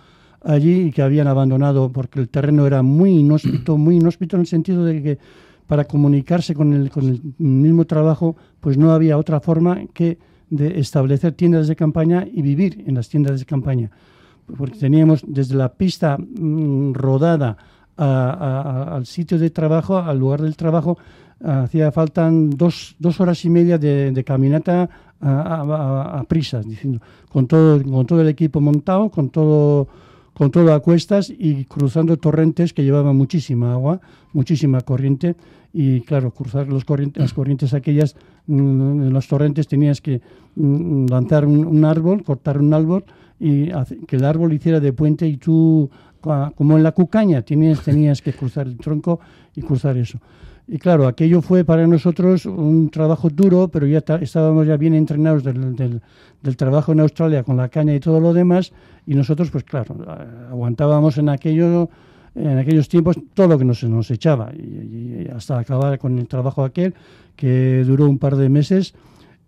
allí 0.42 0.84
y 0.86 0.92
que 0.92 1.02
habían 1.02 1.26
abandonado 1.28 1.90
porque 1.92 2.20
el 2.20 2.30
terreno 2.30 2.66
era 2.66 2.82
muy 2.82 3.10
inhóspito, 3.10 3.76
muy 3.76 3.96
inhóspito 3.96 4.36
en 4.36 4.40
el 4.40 4.46
sentido 4.46 4.84
de 4.86 5.02
que 5.02 5.18
para 5.66 5.84
comunicarse 5.84 6.54
con 6.54 6.72
el, 6.72 6.90
con 6.90 7.06
el 7.06 7.20
mismo 7.36 7.84
trabajo, 7.84 8.34
pues 8.60 8.78
no 8.78 8.92
había 8.92 9.18
otra 9.18 9.40
forma 9.40 9.78
que 9.92 10.18
de 10.50 10.78
establecer 10.80 11.32
tiendas 11.32 11.68
de 11.68 11.76
campaña 11.76 12.26
y 12.30 12.42
vivir 12.42 12.84
en 12.86 12.96
las 12.96 13.08
tiendas 13.08 13.38
de 13.40 13.46
campaña. 13.46 13.90
Porque 14.58 14.78
teníamos 14.78 15.22
desde 15.26 15.54
la 15.54 15.72
pista 15.72 16.18
mm, 16.18 16.92
rodada 16.92 17.56
al 17.96 19.06
sitio 19.06 19.38
de 19.38 19.50
trabajo, 19.50 19.98
al 19.98 20.18
lugar 20.18 20.40
del 20.42 20.56
trabajo, 20.56 20.98
hacía 21.44 21.92
falta 21.92 22.28
dos, 22.32 22.96
dos 22.98 23.20
horas 23.20 23.44
y 23.44 23.50
media 23.50 23.78
de, 23.78 24.22
caminata 24.24 24.88
a, 25.20 25.30
a- 25.30 25.62
a- 25.62 26.20
a 26.20 26.24
prisas, 26.24 26.66
diciendo, 26.66 27.00
con 27.30 27.46
todo, 27.46 27.82
con 27.82 28.06
todo 28.06 28.20
el 28.22 28.28
equipo 28.28 28.60
montado, 28.60 29.10
con 29.10 29.28
todo, 29.30 29.86
con 30.40 30.50
todo 30.50 30.72
a 30.72 30.80
cuestas 30.80 31.28
y 31.28 31.66
cruzando 31.66 32.16
torrentes 32.16 32.72
que 32.72 32.82
llevaban 32.82 33.14
muchísima 33.14 33.74
agua, 33.74 34.00
muchísima 34.32 34.80
corriente. 34.80 35.36
Y 35.74 36.00
claro, 36.00 36.30
cruzar 36.30 36.66
los 36.66 36.86
corrientes, 36.86 37.20
las 37.20 37.34
corrientes 37.34 37.74
aquellas, 37.74 38.16
mm, 38.46 39.02
en 39.02 39.12
los 39.12 39.28
torrentes 39.28 39.68
tenías 39.68 40.00
que 40.00 40.22
mm, 40.56 41.08
lanzar 41.10 41.44
un, 41.44 41.66
un 41.66 41.84
árbol, 41.84 42.24
cortar 42.24 42.56
un 42.58 42.72
árbol 42.72 43.04
y 43.38 43.66
que 44.06 44.16
el 44.16 44.24
árbol 44.24 44.54
hiciera 44.54 44.80
de 44.80 44.94
puente 44.94 45.28
y 45.28 45.36
tú, 45.36 45.90
ca- 46.22 46.54
como 46.56 46.78
en 46.78 46.84
la 46.84 46.92
cucaña, 46.92 47.42
tenías, 47.42 47.82
tenías 47.82 48.22
que 48.22 48.32
cruzar 48.32 48.66
el 48.66 48.78
tronco 48.78 49.20
y 49.54 49.60
cruzar 49.60 49.98
eso. 49.98 50.20
Y 50.72 50.78
claro, 50.78 51.08
aquello 51.08 51.42
fue 51.42 51.64
para 51.64 51.84
nosotros 51.88 52.46
un 52.46 52.90
trabajo 52.90 53.28
duro, 53.28 53.66
pero 53.66 53.88
ya 53.88 54.04
estábamos 54.20 54.68
ya 54.68 54.76
bien 54.76 54.94
entrenados 54.94 55.42
del, 55.42 55.74
del- 55.74 56.00
trabajo 56.56 56.92
en 56.92 57.00
Australia 57.00 57.42
con 57.42 57.56
la 57.56 57.68
caña 57.68 57.92
y 57.92 57.98
todo 57.98 58.20
lo 58.20 58.32
demás, 58.32 58.72
y 59.04 59.16
nosotros, 59.16 59.50
pues 59.50 59.64
claro, 59.64 59.96
aguantábamos 60.48 61.18
en 61.18 61.28
aquello 61.28 61.90
en 62.36 62.56
aquellos 62.58 62.88
tiempos 62.88 63.16
todo 63.34 63.48
lo 63.48 63.58
que 63.58 63.64
nos, 63.64 63.82
nos 63.82 64.08
echaba, 64.12 64.52
y, 64.54 65.26
hasta 65.34 65.58
acabar 65.58 65.98
con 65.98 66.16
el 66.20 66.28
trabajo 66.28 66.62
aquel, 66.62 66.94
que 67.34 67.82
duró 67.84 68.08
un 68.08 68.18
par 68.18 68.36
de 68.36 68.48
meses, 68.48 68.94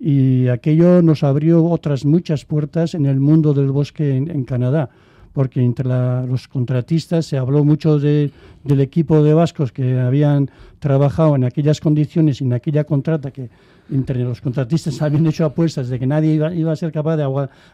y 0.01 0.49
aquello 0.49 1.03
nos 1.03 1.23
abrió 1.23 1.65
otras 1.65 2.05
muchas 2.05 2.45
puertas 2.45 2.95
en 2.95 3.07
el 3.07 3.21
mundo 3.21 3.55
del 3.55 3.71
bosque 3.71 4.17
en 4.17 4.43
Canadá, 4.43 4.91
porque 5.33 5.63
entre 5.63 5.87
la- 5.89 6.25
los 6.27 6.49
contratistas 6.49 7.27
se 7.27 7.39
habló 7.39 7.65
mucho 7.65 7.99
de- 7.99 8.31
del 8.65 8.81
equipo 8.81 9.23
de 9.23 9.35
vascos 9.35 9.73
que 9.73 9.99
habían 9.99 10.51
trabajado 10.79 11.37
en 11.37 11.45
aquellas 11.45 11.81
condiciones 11.81 12.41
y 12.41 12.45
en 12.45 12.53
aquella 12.53 12.85
contrata 12.85 13.31
que 13.31 13.49
entre 13.91 14.23
los 14.23 14.41
contratistas 14.41 15.01
habían 15.03 15.27
hecho 15.27 15.45
apuestas 15.45 15.89
de 15.89 15.99
que 15.99 16.07
nadie 16.07 16.35
iba, 16.35 16.55
iba 16.55 16.73
a 16.73 16.77
ser 16.77 16.93
capaz 16.93 17.17
de, 17.17 17.27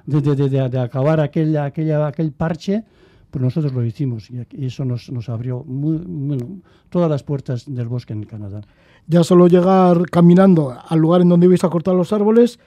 de, 0.07 0.69
de- 0.69 0.79
acabar 0.79 1.21
aquel, 1.21 1.57
aquella, 1.57 2.07
aquel 2.07 2.33
parche, 2.33 2.85
pues 3.31 3.43
nosotros 3.43 3.73
lo 3.75 3.85
hicimos 3.85 4.31
y 4.31 4.65
eso 4.65 4.85
nos, 4.85 5.11
nos 5.11 5.29
abrió 5.29 5.63
muy- 5.65 5.99
bueno, 6.07 6.61
todas 6.89 7.11
las 7.11 7.23
puertas 7.23 7.65
del 7.67 7.87
bosque 7.89 8.15
en 8.15 8.23
Canadá. 8.25 8.63
Ya 9.07 9.23
solo 9.25 9.49
llegar 9.49 10.09
caminando 10.11 10.75
al 10.89 10.99
lugar 10.99 11.21
en 11.23 11.29
donde 11.29 11.47
ibais 11.47 11.65
a 11.65 11.69
cortar 11.71 11.95
los 11.95 12.13
árboles 12.13 12.59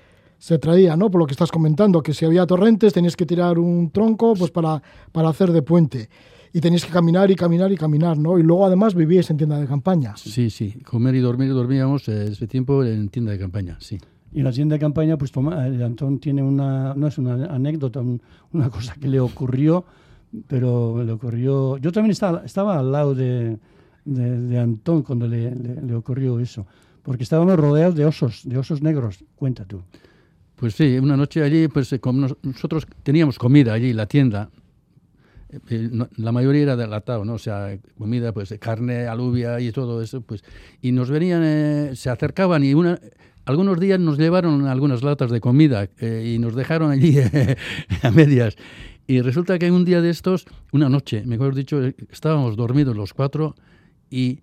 se 0.41 0.57
traía, 0.57 0.97
¿no? 0.97 1.11
Por 1.11 1.19
lo 1.21 1.27
que 1.27 1.33
estás 1.33 1.51
comentando, 1.51 2.01
que 2.01 2.15
si 2.15 2.25
había 2.25 2.47
torrentes 2.47 2.93
tenías 2.93 3.15
que 3.15 3.27
tirar 3.27 3.59
un 3.59 3.91
tronco 3.91 4.33
pues 4.33 4.49
para, 4.49 4.81
para 5.11 5.29
hacer 5.29 5.51
de 5.51 5.61
puente. 5.61 6.09
Y 6.51 6.59
tenías 6.61 6.83
que 6.83 6.91
caminar 6.91 7.29
y 7.29 7.35
caminar 7.35 7.71
y 7.71 7.77
caminar, 7.77 8.17
¿no? 8.17 8.39
Y 8.39 8.43
luego 8.43 8.65
además 8.65 8.95
vivíais 8.95 9.29
en 9.29 9.37
tienda 9.37 9.59
de 9.59 9.67
campaña. 9.67 10.17
Sí, 10.17 10.49
sí, 10.49 10.71
comer 10.83 11.13
y 11.13 11.19
dormir, 11.19 11.49
dormíamos 11.53 12.09
eh, 12.09 12.29
ese 12.31 12.47
tiempo 12.47 12.83
en 12.83 13.09
tienda 13.09 13.31
de 13.31 13.37
campaña, 13.37 13.77
sí. 13.79 13.99
Y 14.33 14.39
en 14.39 14.45
la 14.45 14.51
tienda 14.51 14.73
de 14.75 14.79
campaña, 14.79 15.15
pues 15.17 15.31
toma, 15.31 15.67
el 15.67 15.81
Antón 15.83 16.17
tiene 16.19 16.41
una, 16.41 16.95
no 16.95 17.05
es 17.07 17.17
una 17.19 17.33
anécdota, 17.45 17.99
un- 18.01 18.19
una 18.51 18.69
cosa 18.71 18.95
que 18.99 19.07
le 19.07 19.19
ocurrió, 19.19 19.85
pero 20.47 21.03
le 21.03 21.11
ocurrió, 21.11 21.77
yo 21.77 21.91
también 21.91 22.11
estaba, 22.11 22.43
estaba 22.45 22.79
al 22.79 22.91
lado 22.91 23.13
de, 23.13 23.57
de, 24.05 24.39
de 24.41 24.57
Antón 24.59 25.03
cuando 25.03 25.27
le, 25.27 25.53
le- 25.55 25.81
le 25.81 25.95
ocurrió 25.95 26.39
eso, 26.39 26.65
porque 27.03 27.23
estábamos 27.23 27.57
rodeados 27.59 27.95
de 27.95 28.05
osos, 28.05 28.41
de 28.45 28.57
osos 28.57 28.81
negros, 28.81 29.23
cuenta 29.35 29.65
tú. 29.65 29.81
Pues 30.61 30.75
sí, 30.75 30.99
una 30.99 31.17
noche 31.17 31.41
allí, 31.41 31.67
pues 31.69 31.91
eh, 31.91 31.99
nosotros 32.43 32.85
teníamos 33.01 33.39
comida 33.39 33.73
allí, 33.73 33.93
la 33.93 34.05
tienda. 34.05 34.51
eh, 35.49 35.59
eh, 35.71 35.89
la 36.17 36.31
mayoría 36.31 36.61
era 36.61 36.75
de 36.75 36.85
latado, 36.87 37.25
¿no? 37.25 37.33
O 37.33 37.39
sea, 37.39 37.79
comida, 37.97 38.31
pues 38.31 38.51
eh, 38.51 38.59
carne, 38.59 39.07
alubia 39.07 39.59
y 39.59 39.71
todo 39.71 40.03
eso, 40.03 40.21
pues. 40.21 40.43
Y 40.79 40.91
nos 40.91 41.09
venían, 41.09 41.41
eh, 41.43 41.91
se 41.95 42.11
acercaban 42.11 42.63
y 42.63 42.75
una, 42.75 42.99
algunos 43.45 43.79
días 43.79 43.99
nos 43.99 44.19
llevaron 44.19 44.67
algunas 44.67 45.01
latas 45.01 45.31
de 45.31 45.41
comida 45.41 45.89
eh, 45.97 46.33
y 46.35 46.39
nos 46.39 46.53
dejaron 46.55 46.91
allí 46.91 47.17
a 48.03 48.11
medias. 48.11 48.55
Y 49.07 49.21
resulta 49.21 49.57
que 49.57 49.71
un 49.71 49.83
día 49.83 50.01
de 50.01 50.11
estos, 50.11 50.45
una 50.71 50.89
noche, 50.89 51.23
mejor 51.25 51.55
dicho, 51.55 51.83
eh, 51.83 51.95
estábamos 52.11 52.55
dormidos 52.55 52.95
los 52.95 53.15
cuatro 53.15 53.55
y 54.11 54.41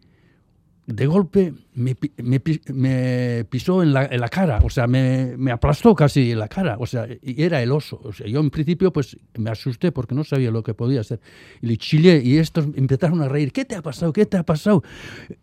de 0.89 1.07
golpe 1.07 1.53
me, 1.75 1.95
me 2.17 2.41
me 2.73 3.45
pisó 3.51 3.83
en 3.83 3.93
la, 3.93 4.07
en 4.07 4.21
la 4.23 4.29
cara, 4.31 4.59
o 4.65 4.71
sea, 4.71 4.87
me, 4.87 5.37
me 5.37 5.51
aplastó 5.51 5.95
casi 5.95 6.33
en 6.33 6.39
la 6.39 6.49
cara, 6.49 6.79
o 6.81 6.87
sea, 6.87 7.07
y 7.23 7.43
era 7.43 7.63
el 7.63 7.73
oso. 7.73 8.01
O 8.03 8.13
sea, 8.15 8.27
yo 8.27 8.41
en 8.41 8.49
principio 8.49 8.91
pues 8.91 9.19
me 9.37 9.51
asusté 9.51 9.93
porque 9.93 10.15
no 10.15 10.25
sabía 10.25 10.51
lo 10.51 10.63
que 10.63 10.73
podía 10.73 11.03
hacer. 11.03 11.21
Y 11.61 11.67
le 11.67 11.77
chillé 11.77 12.23
y 12.25 12.39
estos 12.39 12.69
empezaron 12.75 13.21
a 13.21 13.29
reír. 13.29 13.53
¿Qué 13.53 13.67
te 13.67 13.77
ha 13.77 13.83
pasado? 13.83 14.15
¿Qué 14.15 14.25
te 14.25 14.39
ha 14.39 14.45
pasado? 14.45 14.83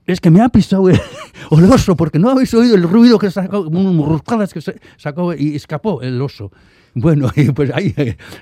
Es 0.08 0.20
que 0.20 0.32
me 0.32 0.42
ha 0.42 0.50
pisado 0.50 0.90
el, 0.90 1.00
el 1.52 1.72
oso 1.72 1.96
porque 1.96 2.18
no 2.18 2.32
habéis 2.32 2.52
oído 2.56 2.74
el 2.74 2.82
ruido 2.82 3.20
que 3.20 3.30
sacó, 3.30 3.60
unas 3.60 4.52
que 4.52 4.62
sacó 4.98 5.36
y 5.36 5.56
escapó 5.56 6.02
el 6.02 6.20
oso. 6.24 6.52
Bueno, 6.96 7.30
y 7.36 7.52
pues 7.52 7.70
ahí, 7.72 7.94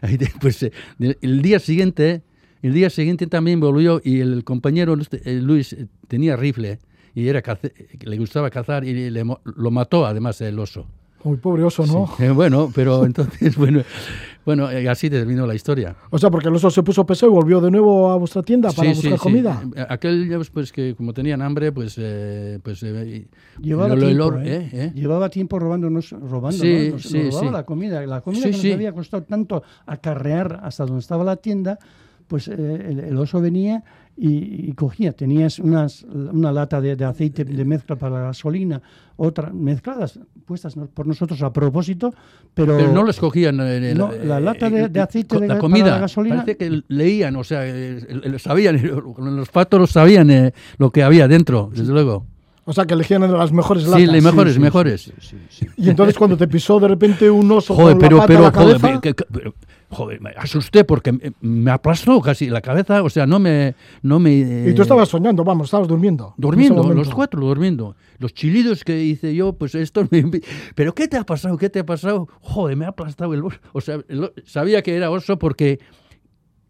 ahí 0.01 0.17
pues, 0.39 0.65
el 0.99 1.41
día 1.41 1.59
siguiente, 1.59 2.21
el 2.61 2.73
día 2.73 2.89
siguiente 2.89 3.27
también 3.27 3.59
volvió 3.59 3.99
y 4.01 4.21
el 4.21 4.45
compañero 4.45 4.93
este, 4.93 5.21
eh, 5.29 5.41
Luis 5.41 5.73
eh, 5.73 5.87
tenía 6.07 6.37
rifle 6.37 6.79
y 7.15 7.27
era 7.27 7.41
le 8.01 8.17
gustaba 8.17 8.49
cazar 8.49 8.83
y 8.85 9.09
le 9.09 9.23
lo 9.23 9.71
mató 9.71 10.05
además 10.05 10.39
el 10.41 10.57
oso. 10.59 10.85
Muy 11.25 11.37
pobre 11.37 11.63
oso, 11.63 11.85
¿no? 11.85 12.09
Eh, 12.19 12.31
bueno, 12.31 12.69
pero 12.75 13.05
entonces, 13.05 13.55
bueno, 13.55 13.81
bueno, 14.45 14.69
eh, 14.69 14.89
así 14.89 15.09
terminó 15.09 15.47
la 15.47 15.55
historia. 15.55 15.95
O 16.09 16.17
sea, 16.19 16.29
porque 16.29 16.49
el 16.49 16.55
oso 16.55 16.69
se 16.69 16.83
puso 16.83 17.05
pesado 17.05 17.31
y 17.31 17.35
volvió 17.35 17.61
de 17.61 17.71
nuevo 17.71 18.11
a 18.11 18.17
vuestra 18.17 18.43
tienda 18.43 18.71
para 18.73 18.89
Sí, 18.89 18.95
buscar 18.95 19.13
sí, 19.13 19.23
comida. 19.23 19.63
Eh, 19.73 19.85
Aquel, 19.87 20.29
pues 20.51 20.73
que 20.73 20.95
como 20.95 21.13
tenían 21.13 21.41
hambre, 21.41 21.71
pues, 21.71 21.95
eh, 21.97 22.59
pues 22.61 22.83
eh, 22.83 23.25
Llevaba 23.61 23.95
lo- 23.95 24.05
tiempo, 24.05 24.31
lo-. 24.31 24.41
Llevaba 24.93 25.29
tiempo 25.29 25.59
robándonos, 25.59 26.11
robando, 26.11 26.61
Sí, 26.61 26.87
¿no? 26.89 26.93
Nos, 26.95 27.03
sí, 27.03 27.17
nos 27.19 27.25
robaba 27.35 27.47
sí. 27.47 27.53
la 27.53 27.63
comida. 27.63 28.05
La 28.05 28.19
comida 28.19 28.43
que 28.43 28.51
nos 28.51 28.65
había 28.65 28.91
costado 28.91 29.23
tanto 29.23 29.63
acarrear 29.85 30.59
hasta 30.61 30.85
donde 30.85 30.99
estaba 30.99 31.23
la 31.23 31.37
tienda, 31.37 31.79
pues 32.33 32.47
eh, 32.47 32.53
el, 32.55 32.99
el 32.99 33.17
oso 33.19 33.39
venía 33.39 33.83
y, 34.17 34.69
y 34.69 34.73
cogía. 34.73 35.11
Tenías 35.13 35.59
unas, 35.59 36.01
una 36.01 36.51
lata 36.51 36.81
de, 36.81 36.95
de 36.95 37.05
aceite 37.05 37.45
de 37.45 37.63
mezcla 37.63 37.95
para 37.95 38.15
la 38.15 38.21
gasolina, 38.23 38.81
otra 39.17 39.51
mezcladas, 39.53 40.19
puestas 40.47 40.73
por 40.95 41.05
nosotros 41.05 41.39
a 41.43 41.53
propósito, 41.53 42.11
pero, 42.55 42.75
Pero 42.75 42.91
no 42.91 43.03
les 43.03 43.19
cogían 43.19 43.59
eh, 43.59 43.91
el- 43.91 43.97
No, 43.99 44.11
la 44.11 44.39
lata 44.39 44.67
de- 44.71 44.89
de 44.89 44.99
aceite 44.99 45.39
de 45.39 45.47
la 45.47 45.59
comida. 45.59 45.83
para 45.83 45.95
la 45.97 46.01
gasolina. 46.01 46.35
Parece 46.37 46.57
que 46.57 46.81
leían, 46.87 47.35
o 47.35 47.43
sea, 47.43 47.67
eh, 47.67 47.99
eh, 48.23 48.39
sabían, 48.39 48.77
eh, 48.77 48.81
los 49.19 49.49
patos 49.49 49.91
sabían 49.91 50.31
eh, 50.31 50.53
lo 50.79 50.89
que 50.89 51.03
había 51.03 51.27
dentro, 51.27 51.69
desde 51.71 51.93
luego. 51.93 52.25
O 52.65 52.73
sea, 52.73 52.85
que 52.85 52.95
elegían 52.95 53.29
las 53.31 53.51
mejores 53.51 53.83
Sí, 53.83 53.89
latas. 53.91 54.07
le- 54.07 54.21
mejores, 54.21 54.57
mejores. 54.57 55.13
Y 55.77 55.87
entonces 55.87 56.17
cuando 56.17 56.35
te 56.35 56.47
pisó 56.47 56.79
de 56.79 56.87
repente 56.87 57.29
un 57.29 57.51
oso 57.51 57.75
Joder, 57.75 57.93
con 57.97 57.99
pero, 58.01 58.17
la 58.17 58.23
pata 58.23 58.27
pero, 58.27 58.39
a 58.39 58.41
la 58.43 58.51
joder, 58.57 58.79
cabeza, 58.81 59.01
que- 59.01 59.13
que- 59.13 59.25
pero, 59.31 59.53
joder, 59.93 60.21
me 60.21 60.31
asusté 60.35 60.83
porque 60.83 61.33
me, 61.41 61.71
aplastó 61.71 62.19
casi 62.21 62.49
la 62.49 62.61
cabeza, 62.61 63.01
o 63.03 63.09
sea, 63.09 63.25
no 63.25 63.39
me, 63.39 63.75
no 64.01 64.19
me. 64.19 64.31
y 64.69 64.73
tú 64.73 64.81
estabas 64.81 65.09
soñando, 65.09 65.43
vamos, 65.43 65.65
estabas 65.67 65.87
durmiendo. 65.87 66.33
Durmiendo, 66.37 66.93
los 66.93 67.09
cuatro 67.09 67.41
durmiendo. 67.41 67.95
Los 68.19 68.33
chilidos 68.33 68.83
que 68.83 69.03
hice 69.03 69.35
yo, 69.35 69.53
pues 69.53 69.75
esto 69.75 70.07
me... 70.09 70.23
¿Pero 70.75 70.93
qué 70.93 71.07
te 71.07 71.17
ha 71.17 71.23
pasado? 71.25 71.57
¿Qué 71.57 71.69
te 71.69 71.79
ha 71.79 71.85
pasado? 71.85 72.27
Joder, 72.41 72.77
me 72.77 72.85
ha 72.85 72.89
aplastado 72.89 73.33
el 73.33 73.43
oso. 73.43 73.59
O 73.73 73.81
sea, 73.81 73.99
el 74.07 74.23
o- 74.25 74.33
sabía 74.45 74.81
que 74.81 74.95
era 74.95 75.09
oso 75.11 75.37
porque 75.37 75.79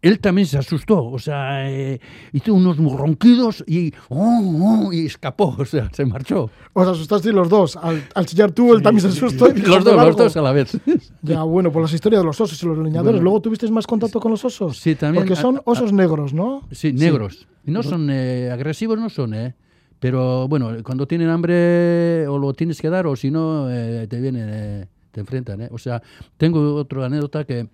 él 0.08 0.20
también 0.20 0.46
se 0.46 0.58
asustó. 0.58 1.04
O 1.04 1.18
sea, 1.18 1.70
eh, 1.70 2.00
hizo 2.32 2.54
unos 2.54 2.76
ronquidos 2.76 3.64
y... 3.66 3.92
oh, 4.08 4.86
oh, 4.88 4.92
y 4.92 5.06
escapó, 5.06 5.54
o 5.58 5.64
sea, 5.64 5.88
se 5.92 6.04
marchó. 6.04 6.50
Os 6.72 6.86
asustasteis 6.88 7.34
los 7.34 7.48
dos. 7.48 7.76
Al, 7.76 8.02
al 8.14 8.26
chillar 8.26 8.52
tú, 8.52 8.72
él 8.74 8.82
también 8.82 9.02
se 9.10 9.16
asustó. 9.16 9.48
y 9.48 9.60
Los 9.60 9.68
"Me 9.68 9.74
dos, 9.76 9.84
los 9.84 9.96
largo". 9.96 10.22
dos 10.24 10.36
a 10.36 10.42
la 10.42 10.52
vez. 10.52 10.78
Ya, 11.22 11.42
bueno, 11.42 11.72
por 11.72 11.80
las 11.82 11.92
historias 11.92 12.20
de 12.22 12.26
los 12.26 12.40
osos 12.40 12.62
y 12.62 12.66
los 12.66 12.76
leñadores. 12.78 13.12
Bueno. 13.14 13.22
Luego 13.22 13.40
tuvisteis 13.40 13.72
más 13.72 13.86
contacto 13.86 14.20
con 14.20 14.30
los 14.30 14.44
osos. 14.44 14.76
Sí, 14.78 14.94
también, 14.94 15.24
Porque 15.24 15.36
son 15.40 15.56
a- 15.56 15.58
a- 15.60 15.62
osos 15.64 15.92
negros, 15.92 16.34
¿no? 16.34 16.68
Sí, 16.70 16.92
negros. 16.92 17.48
Y 17.66 17.70
no 17.70 17.82
son 17.82 18.08
eh, 18.10 18.50
agresivos, 18.52 18.98
no 18.98 19.08
son, 19.08 19.32
¿eh? 19.32 19.54
Pero 20.00 20.48
bueno, 20.48 20.70
cuando 20.84 21.06
tienen 21.06 21.30
hambre 21.30 22.26
o 22.28 22.38
lo 22.38 22.52
tienes 22.52 22.78
que 22.82 22.90
dar 22.90 23.06
o 23.06 23.16
si 23.16 23.30
no, 23.30 23.70
eh, 23.70 24.06
te 24.06 24.20
vienen, 24.20 24.48
eh, 24.52 24.86
te 25.10 25.20
enfrentan, 25.20 25.62
¿eh? 25.62 25.68
O 25.72 25.78
sea, 25.78 26.02
tengo 26.36 26.74
otra 26.74 27.06
anécdota 27.06 27.44
que, 27.44 27.68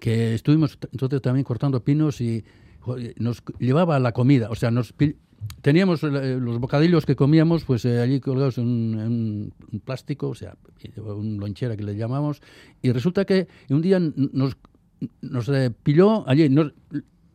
que 0.00 0.34
estuvimos 0.34 0.78
entonces 0.92 1.20
también 1.22 1.44
cortando 1.44 1.82
pinos 1.82 2.20
y 2.20 2.44
nos 3.16 3.42
llevaba 3.58 3.98
la 3.98 4.12
comida, 4.12 4.48
o 4.50 4.54
sea, 4.54 4.70
nos 4.70 4.94
teníamos 5.60 6.02
eh, 6.04 6.38
los 6.40 6.58
bocadillos 6.58 7.04
que 7.04 7.16
comíamos 7.16 7.64
pues 7.64 7.84
eh, 7.84 8.00
allí 8.00 8.18
colgados 8.20 8.58
en, 8.58 8.64
en 8.98 9.52
un 9.72 9.80
plástico, 9.80 10.28
o 10.28 10.34
sea, 10.34 10.56
un 10.96 11.38
lonchera 11.38 11.76
que 11.76 11.82
le 11.84 11.96
llamamos, 11.96 12.40
y 12.80 12.90
resulta 12.92 13.24
que 13.24 13.46
un 13.68 13.82
día 13.82 13.98
nos, 14.00 14.56
nos 15.20 15.48
eh, 15.50 15.70
pilló 15.82 16.26
allí, 16.28 16.48
nos- 16.48 16.72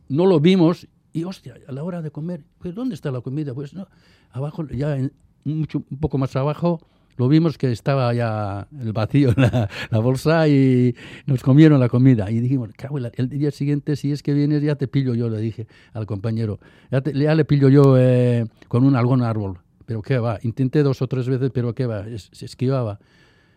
no 0.08 0.26
lo 0.26 0.40
vimos 0.40 0.88
y 1.12 1.24
hostia, 1.24 1.54
a 1.68 1.72
la 1.72 1.84
hora 1.84 2.02
de 2.02 2.10
comer, 2.10 2.44
pues 2.58 2.74
¿dónde 2.74 2.94
está 2.94 3.10
la 3.12 3.20
comida? 3.20 3.54
Pues 3.54 3.74
no, 3.74 3.86
abajo, 4.32 4.66
ya 4.68 4.96
en- 4.96 5.12
mucho, 5.44 5.84
un 5.90 5.98
poco 5.98 6.18
más 6.18 6.34
abajo, 6.36 6.80
lo 7.16 7.28
vimos 7.28 7.58
que 7.58 7.70
estaba 7.70 8.12
ya 8.14 8.66
el 8.80 8.92
vacío 8.92 9.30
en 9.36 9.42
la, 9.42 9.68
la 9.90 9.98
bolsa 9.98 10.48
y 10.48 10.94
nos 11.26 11.42
comieron 11.42 11.78
la 11.80 11.88
comida. 11.88 12.30
Y 12.30 12.40
dijimos, 12.40 12.70
cago 12.76 12.98
el 12.98 13.28
día 13.28 13.50
siguiente, 13.50 13.96
si 13.96 14.12
es 14.12 14.22
que 14.22 14.34
vienes, 14.34 14.62
ya 14.62 14.74
te 14.76 14.88
pillo 14.88 15.14
yo, 15.14 15.28
le 15.28 15.38
dije 15.38 15.66
al 15.92 16.06
compañero. 16.06 16.58
Ya, 16.90 17.00
te- 17.00 17.12
ya 17.18 17.34
le 17.34 17.44
pillo 17.44 17.68
yo 17.68 17.96
eh, 17.98 18.46
con 18.68 18.84
un 18.84 18.96
algún 18.96 19.22
árbol. 19.22 19.58
Pero 19.86 20.00
qué 20.02 20.18
va, 20.18 20.38
intenté 20.42 20.82
dos 20.82 21.02
o 21.02 21.06
tres 21.08 21.28
veces, 21.28 21.50
pero 21.52 21.74
qué 21.74 21.86
va, 21.86 22.06
es- 22.08 22.30
se 22.32 22.46
esquivaba. 22.46 22.98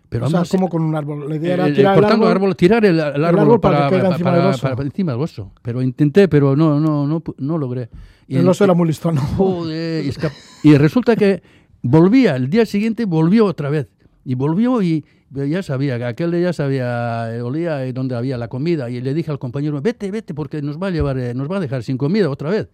Pero 0.09 0.25
o 0.25 0.29
sea, 0.29 0.39
además, 0.39 0.49
como 0.51 0.69
con 0.69 0.81
un 0.83 0.95
árbol. 0.95 1.27
La 1.27 1.35
idea 1.35 1.53
era 1.55 1.67
eh, 1.67 1.73
tirar 1.73 1.95
el 1.95 2.01
cortando 2.01 2.25
árbol. 2.27 2.37
árbol, 2.43 2.55
tirar 2.55 2.85
el, 2.85 2.95
el 2.99 3.25
árbol, 3.25 3.39
árbol 3.41 3.59
para 3.59 3.77
para, 3.77 3.89
que 3.89 3.95
caiga 3.95 4.03
para- 4.03 4.13
encima 4.15 4.31
del 4.31 4.39
para- 4.41 4.49
oso. 4.55 4.61
para- 4.75 4.83
encima 4.83 5.11
del 5.13 5.21
oso. 5.21 5.51
Pero 5.61 5.81
intenté, 5.81 6.27
pero 6.29 6.55
no, 6.55 6.79
no, 6.79 7.05
no, 7.05 7.21
no 7.37 7.57
logré. 7.57 7.89
Y 8.27 8.35
El 8.35 8.41
el- 8.41 8.47
oso 8.49 8.63
era 8.63 8.73
muy 8.73 8.87
listo, 8.87 9.11
¿no? 9.11 9.19
Joder, 9.21 10.05
y, 10.05 10.69
y 10.69 10.77
resulta 10.77 11.15
que 11.17 11.41
volvía, 11.81 12.35
el 12.35 12.49
día 12.49 12.65
siguiente 12.65 13.05
volvió 13.05 13.45
otra 13.45 13.69
vez. 13.69 13.87
Y 14.25 14.35
volvió 14.35 14.81
y 14.81 15.05
ya 15.31 15.63
sabía, 15.63 15.97
que 15.97 16.05
aquel 16.05 16.41
ya 16.41 16.51
sabía, 16.53 17.33
eh, 17.35 17.41
olía 17.41 17.85
eh, 17.85 17.93
donde 17.93 18.15
había 18.15 18.37
la 18.37 18.47
comida. 18.49 18.89
Y 18.89 18.99
le 19.01 19.13
dije 19.13 19.31
al 19.31 19.39
compañero, 19.39 19.81
vete, 19.81 20.11
vete, 20.11 20.33
porque 20.33 20.61
nos 20.61 20.77
va 20.81 20.87
a 20.87 20.91
llevar, 20.91 21.17
eh, 21.17 21.33
nos 21.33 21.49
va 21.49 21.57
a 21.57 21.59
dejar 21.61 21.83
sin 21.83 21.97
comida 21.97 22.29
otra 22.29 22.49
vez. 22.49 22.67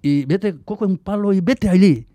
Y 0.00 0.24
vete, 0.24 0.56
coge 0.64 0.84
un 0.84 0.98
palo 0.98 1.32
y 1.32 1.40
vete 1.40 1.68
allí. 1.68 2.06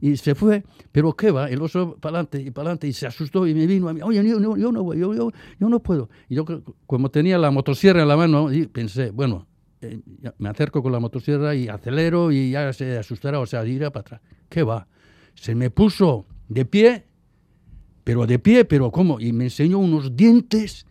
Y 0.00 0.16
se 0.16 0.34
fue, 0.34 0.62
pero 0.92 1.14
qué 1.14 1.30
va, 1.30 1.48
el 1.48 1.62
oso 1.62 1.96
para 1.98 2.16
adelante 2.18 2.40
y 2.42 2.50
para 2.50 2.66
adelante 2.68 2.86
y 2.86 2.92
se 2.92 3.06
asustó 3.06 3.46
y 3.46 3.54
me 3.54 3.66
vino 3.66 3.88
a 3.88 3.94
mí, 3.94 4.02
oye, 4.02 4.22
yo, 4.28 4.38
no- 4.38 4.56
yo 4.56 4.70
no 4.70 4.82
voy, 4.82 4.98
yo, 4.98 5.14
yo, 5.14 5.30
yo 5.58 5.68
no 5.68 5.80
puedo. 5.80 6.10
Y 6.28 6.34
yo, 6.34 6.44
como 6.86 7.10
tenía 7.10 7.38
la 7.38 7.50
motosierra 7.50 8.02
en 8.02 8.08
la 8.08 8.16
mano, 8.16 8.52
y 8.52 8.66
pensé, 8.66 9.10
bueno, 9.12 9.46
eh, 9.80 10.00
me 10.38 10.50
acerco 10.50 10.82
con 10.82 10.92
la 10.92 11.00
motosierra 11.00 11.54
y 11.54 11.68
acelero 11.68 12.30
y 12.32 12.50
ya 12.50 12.70
se 12.74 12.98
asustará, 12.98 13.40
o 13.40 13.46
sea, 13.46 13.64
irá 13.64 13.90
para 13.90 14.00
atrás. 14.02 14.20
¿Qué 14.50 14.62
va? 14.62 14.86
Se 15.34 15.54
me 15.54 15.70
puso 15.70 16.26
de 16.48 16.64
pie, 16.64 17.06
pero 18.04 18.26
de 18.26 18.38
pie, 18.38 18.64
pero 18.64 18.90
¿cómo? 18.90 19.20
Y 19.20 19.32
me 19.32 19.44
enseñó 19.44 19.78
unos 19.78 20.14
dientes 20.16 20.86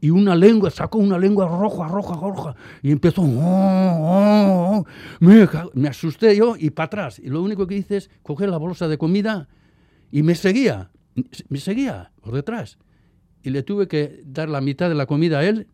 y 0.00 0.10
una 0.10 0.34
lengua, 0.34 0.70
sacó 0.70 0.98
una 0.98 1.18
lengua 1.18 1.46
roja, 1.48 1.88
roja, 1.88 2.14
roja, 2.14 2.56
y 2.82 2.90
empezó, 2.90 3.22
"Oh, 3.22 3.38
oh, 3.38 4.78
oh". 4.78 4.86
Me, 5.20 5.88
asusté 5.88 6.36
yo 6.36 6.56
y 6.58 6.70
para 6.70 6.86
atrás. 6.86 7.18
Y 7.18 7.28
lo 7.28 7.42
único 7.42 7.66
que 7.66 7.76
hice 7.76 7.96
es 7.98 8.10
coger 8.22 8.48
la 8.48 8.56
bolsa 8.56 8.88
de 8.88 8.98
comida 8.98 9.48
y 10.10 10.22
me 10.22 10.34
seguía, 10.34 10.90
me 11.48 11.58
seguía 11.58 12.12
por 12.20 12.34
detrás. 12.34 12.78
Y 13.42 13.50
le 13.50 13.62
tuve 13.62 13.88
que 13.88 14.22
dar 14.24 14.48
la 14.48 14.60
mitad 14.60 14.88
de 14.88 14.94
la 14.94 15.06
comida 15.06 15.40
a 15.40 15.44
él 15.44 15.68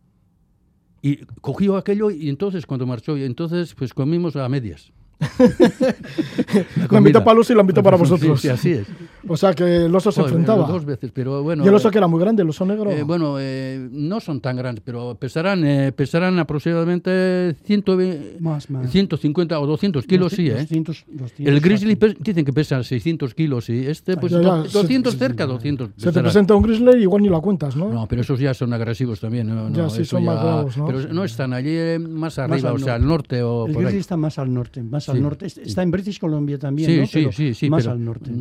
y 1.01 1.17
cogió 1.41 1.77
aquello 1.77 2.11
y 2.11 2.29
entonces 2.29 2.65
cuando 2.65 2.85
marchó, 2.85 3.17
y 3.17 3.23
entonces 3.23 3.73
pues 3.75 3.93
comimos 3.93 4.35
a 4.35 4.47
medias. 4.49 4.91
La 6.89 7.01
mitad 7.01 7.23
para 7.23 7.39
oso 7.39 7.53
y 7.53 7.55
la 7.55 7.63
mitad 7.63 7.83
para 7.83 7.97
vosotros. 7.97 8.41
Sí, 8.41 8.49
así 8.49 8.71
es. 8.73 8.87
O 9.27 9.37
sea, 9.37 9.53
que 9.53 9.85
el 9.85 9.95
oso 9.95 10.11
se 10.11 10.19
Joder, 10.21 10.33
enfrentaba. 10.35 10.67
Dos 10.67 10.83
veces, 10.83 11.11
pero 11.13 11.43
bueno. 11.43 11.63
y 11.63 11.67
el 11.67 11.73
oso 11.75 11.89
eh, 11.89 11.91
que 11.91 11.97
era 11.99 12.07
muy 12.07 12.19
grande, 12.19 12.41
el 12.43 12.49
oso 12.49 12.65
negro. 12.65 12.89
eh, 12.91 13.03
bueno, 13.03 13.35
eh, 13.39 13.87
no 13.91 14.19
son 14.19 14.41
tan 14.41 14.55
grandes, 14.57 14.83
pero 14.85 15.15
pesarán, 15.15 15.63
eh, 15.63 15.91
pesarán 15.91 16.39
aproximadamente 16.39 17.55
120, 17.63 18.37
Más, 18.39 18.69
más. 18.69 18.89
150 18.91 19.59
o 19.59 19.67
200 19.67 20.05
kilos, 20.07 20.33
sí, 20.33 20.47
¿eh? 20.47 20.53
200, 20.61 21.05
200, 21.07 21.53
El 21.53 21.59
grizzly 21.61 21.97
dicen 22.19 22.45
que 22.45 22.53
pesa 22.53 22.83
600 22.83 23.33
kilos, 23.33 23.65
sí. 23.65 23.85
Este, 23.85 24.17
pues, 24.17 24.31
Ya, 24.31 24.41
ya, 24.41 24.47
do- 24.55 24.65
se- 24.65 24.77
200 24.79 25.15
cerca, 25.17 25.45
200. 25.45 25.89
se 25.97 26.11
te 26.11 26.19
presenta 26.21 26.55
un 26.55 26.63
grizzly 26.63 26.91
y 26.99 27.01
igual 27.03 27.21
ni 27.21 27.29
la 27.29 27.39
cuentas, 27.39 27.75
¿no? 27.75 27.91
No, 27.91 28.07
pero 28.07 28.21
esos 28.21 28.39
ya 28.39 28.53
son 28.53 28.73
agresivos 28.73 29.19
también. 29.19 29.47
No, 29.47 29.69
Ya, 29.71 29.83
no, 29.83 29.89
sí, 29.89 30.03
son 30.05 30.25
más 30.25 30.41
bravos, 30.41 30.77
¿no? 30.77 30.87
Pero 30.87 31.13
no 31.13 31.23
están 31.23 31.53
allí 31.53 31.77
más 31.99 32.39
arriba, 32.39 32.73
o 32.73 32.79
sea, 32.79 32.87
norte. 32.87 32.91
al 32.91 33.07
norte 33.07 33.43
o 33.43 33.67
El 33.67 33.73
por 33.73 33.81
grizzly 33.83 33.97
ahí. 33.97 34.01
está 34.01 34.17
más 34.17 34.39
al 34.39 34.53
norte, 34.53 34.81
más 34.83 35.07
al 35.09 35.21
norte. 35.21 35.45
Está 35.45 35.83
en 35.83 35.91
British 35.91 36.19
Columbia 36.19 36.57
también, 36.57 36.89
Sí, 36.89 36.97
¿no? 36.99 37.05
sí, 37.05 37.11
Pero 37.19 37.31
sí, 37.31 37.53
sí. 37.53 37.69
Más 37.69 37.83
pero- 37.83 37.91
al 37.93 38.03
norte. 38.03 38.31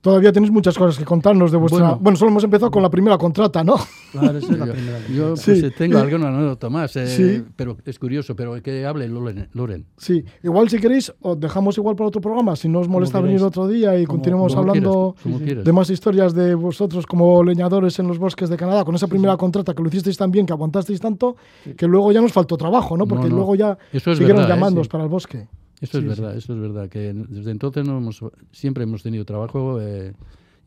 Todavía 0.00 0.32
tenéis 0.32 0.52
muchas 0.52 0.78
cosas 0.78 0.96
que 0.96 1.04
contarnos 1.04 1.50
de 1.50 1.56
vuestra. 1.58 1.80
Bueno, 1.80 1.98
Bueno. 2.00 2.16
solo 2.16 2.30
hemos 2.30 2.44
empezado 2.44 2.70
con 2.70 2.82
la 2.84 2.88
primera 2.90 3.18
contrata, 3.18 3.64
¿no? 3.64 3.74
Claro, 4.12 4.38
esa 4.38 4.52
es 4.52 4.58
la 4.58 4.66
primera. 4.66 4.98
yo, 5.14 5.36
Sí. 5.36 5.50
pues, 5.50 5.62
eh, 5.64 5.70
tengo 5.76 5.98
alguna 5.98 6.28
anécdota 6.28 6.70
más, 6.70 6.94
eh, 6.96 7.06
Sí. 7.08 7.44
pero 7.56 7.76
es 7.84 7.98
curioso, 7.98 8.34
pero 8.36 8.62
que 8.62 8.86
hable 8.86 9.08
Loren. 9.08 9.48
Loren. 9.52 9.86
Sí. 9.96 10.24
Igual 10.44 10.68
si 10.70 10.78
queréis, 10.78 11.12
os 11.20 11.38
dejamos 11.40 11.76
igual 11.78 11.96
para 11.96 12.08
otro 12.08 12.20
programa, 12.20 12.54
si 12.56 12.68
no 12.68 12.78
os 12.78 12.88
molesta 12.88 13.20
venir 13.20 13.42
otro 13.42 13.66
día 13.66 13.98
y 13.98 14.04
Como- 14.06 14.18
continuemos 14.18 14.54
Como 14.54 14.70
hablando 14.70 15.14
quieras, 15.44 15.64
de 15.64 15.72
más 15.72 15.90
historias 15.90 16.32
de 16.32 16.54
vosotros 16.54 17.04
como 17.04 17.42
leñadores 17.42 17.98
en 17.98 18.06
los 18.06 18.18
bosques 18.18 18.48
de 18.48 18.56
Canadá, 18.56 18.84
con 18.84 18.94
esa 18.94 19.08
primera 19.08 19.36
contrata 19.36 19.74
que 19.74 19.82
lo 19.82 19.88
hicisteis 19.88 20.16
tan 20.16 20.30
bien, 20.30 20.46
que 20.46 20.52
aguantasteis 20.52 21.00
tanto, 21.00 21.36
que 21.76 21.86
luego 21.88 22.12
ya 22.12 22.20
nos 22.20 22.32
faltó 22.32 22.56
trabajo, 22.56 22.96
¿no? 22.96 23.06
Porque 23.06 23.24
No, 23.24 23.30
no. 23.30 23.36
luego 23.36 23.56
ya 23.56 23.76
Eso 23.92 24.12
es 24.12 24.18
siguieron 24.18 24.42
verdad, 24.42 24.56
¿eh? 24.56 24.58
llamándoos 24.58 24.86
Sí. 24.86 24.90
para 24.90 25.04
el 25.04 25.10
bosque. 25.10 25.48
Eso 25.80 25.98
Sí, 26.00 26.06
es 26.08 26.14
sí. 26.16 26.20
verdad, 26.20 26.36
eso 26.36 26.54
es 26.54 26.60
verdad, 26.60 26.88
que 26.88 27.12
desde 27.12 27.50
entonces 27.50 27.86
no 27.86 27.98
hemos, 27.98 28.20
siempre 28.52 28.82
hemos 28.84 29.02
tenido 29.02 29.24
trabajo 29.24 29.80
eh, 29.80 30.12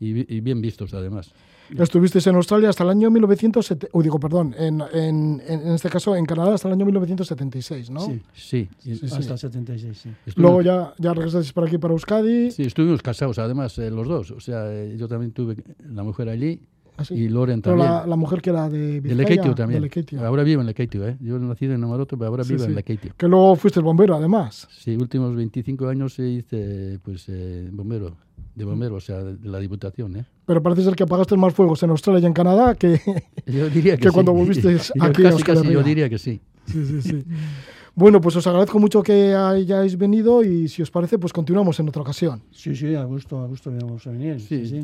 y, 0.00 0.34
y 0.36 0.40
bien 0.40 0.60
vistos 0.60 0.94
además. 0.94 1.32
Estuvisteis 1.78 2.26
en 2.26 2.34
Australia 2.36 2.68
hasta 2.68 2.84
el 2.84 2.90
año 2.90 3.10
1970, 3.10 3.96
uy, 3.96 4.02
digo, 4.02 4.18
perdón, 4.20 4.54
en, 4.58 4.82
en, 4.92 5.40
en 5.46 5.68
este 5.72 5.88
caso 5.88 6.14
en 6.16 6.26
Canadá 6.26 6.54
hasta 6.54 6.68
el 6.68 6.74
año 6.74 6.84
1976, 6.84 7.88
¿no? 7.90 8.00
Sí, 8.00 8.20
Sí, 8.34 8.68
y- 8.84 8.96
Sí, 8.96 9.08
sí. 9.08 9.14
hasta 9.16 9.32
el 9.34 9.38
76, 9.38 9.96
sí. 9.98 10.08
estuvimos- 10.26 10.36
Luego 10.36 10.62
ya, 10.62 10.92
ya 10.98 11.14
regresasteis 11.14 11.52
por 11.54 11.66
aquí 11.66 11.78
para 11.78 11.92
Euskadi. 11.94 12.50
sí, 12.50 12.62
estuvimos 12.64 13.00
casados 13.00 13.38
además 13.38 13.78
eh, 13.78 13.90
los 13.90 14.06
dos, 14.06 14.32
o 14.32 14.40
sea, 14.40 14.70
eh, 14.70 14.96
yo 14.98 15.08
también 15.08 15.32
tuve 15.32 15.56
la 15.88 16.02
mujer 16.02 16.28
allí 16.28 16.60
así. 16.96 17.14
y 17.14 17.28
Loren 17.28 17.62
Pero 17.62 17.76
también. 17.76 17.92
la, 18.00 18.06
la 18.06 18.16
mujer 18.16 18.40
que 18.42 18.50
era 18.50 18.68
de 18.68 18.78
de 18.78 19.00
Vizcaya, 19.00 19.14
Lekeitio 19.22 19.54
también. 19.54 19.82
de. 19.82 20.18
Ahora 20.24 20.42
vivo 20.42 20.60
en 20.60 20.66
Lekeitio, 20.66 21.06
¿eh? 21.06 21.16
Yo 21.20 21.36
he 21.36 21.38
nacido 21.40 21.74
en 21.74 21.82
Amaroto, 21.84 22.16
pero 22.16 22.30
ahora 22.30 22.44
Sí, 22.44 22.54
vivo 22.54 22.64
sí. 22.64 22.70
en 22.70 22.76
Lekeitio. 22.76 23.12
Que 23.16 23.28
luego 23.28 23.56
fuiste 23.56 23.80
bombero, 23.80 24.14
además. 24.14 24.68
Sí, 24.70 24.96
últimos 24.96 25.34
25 25.34 25.88
años 25.88 26.18
hice 26.18 26.98
pues 27.02 27.24
eh, 27.28 27.68
bombero, 27.72 28.16
de 28.54 28.64
bombero, 28.64 28.96
o 28.96 29.00
sea, 29.00 29.22
de 29.22 29.48
la 29.48 29.58
diputación, 29.58 30.16
¿eh? 30.16 30.24
Pero 30.44 30.62
parece 30.62 30.82
ser 30.82 30.94
que 30.96 31.04
apagaste 31.04 31.36
más 31.36 31.54
fuegos 31.54 31.82
en 31.82 31.90
Australia 31.90 32.20
y 32.20 32.26
en 32.26 32.32
Canadá 32.32 32.74
que... 32.74 33.00
Yo 33.46 33.68
diría 33.70 33.96
que, 33.96 34.02
Que 34.02 34.08
sí. 34.08 34.14
cuando 34.14 34.32
volvisteis 34.32 34.92
Yo 34.94 35.02
aquí 35.04 35.22
a 35.22 35.30
casi, 35.30 35.36
Euskal 35.36 35.56
casi 35.56 35.72
yo 35.72 35.82
diría 35.82 36.08
que 36.10 36.18
sí. 36.18 36.40
Sí, 36.66 36.84
sí, 36.84 37.02
sí. 37.02 37.24
Bueno, 37.94 38.20
pues 38.20 38.36
os 38.36 38.46
agradezco 38.46 38.78
mucho 38.78 39.02
que 39.02 39.34
hayáis 39.34 39.98
venido 39.98 40.42
y 40.42 40.68
si 40.68 40.80
os 40.82 40.90
parece, 40.90 41.18
pues 41.18 41.32
continuamos 41.32 41.78
en 41.80 41.88
otra 41.88 42.00
ocasión. 42.02 42.42
Sí, 42.50 42.74
sí, 42.74 42.94
a 42.94 43.04
gusto, 43.04 43.38
a 43.40 43.46
gusto 43.46 43.70
vamos 43.70 44.06
a 44.06 44.10
venir. 44.10 44.40
Sí, 44.40 44.66
sí. 44.66 44.82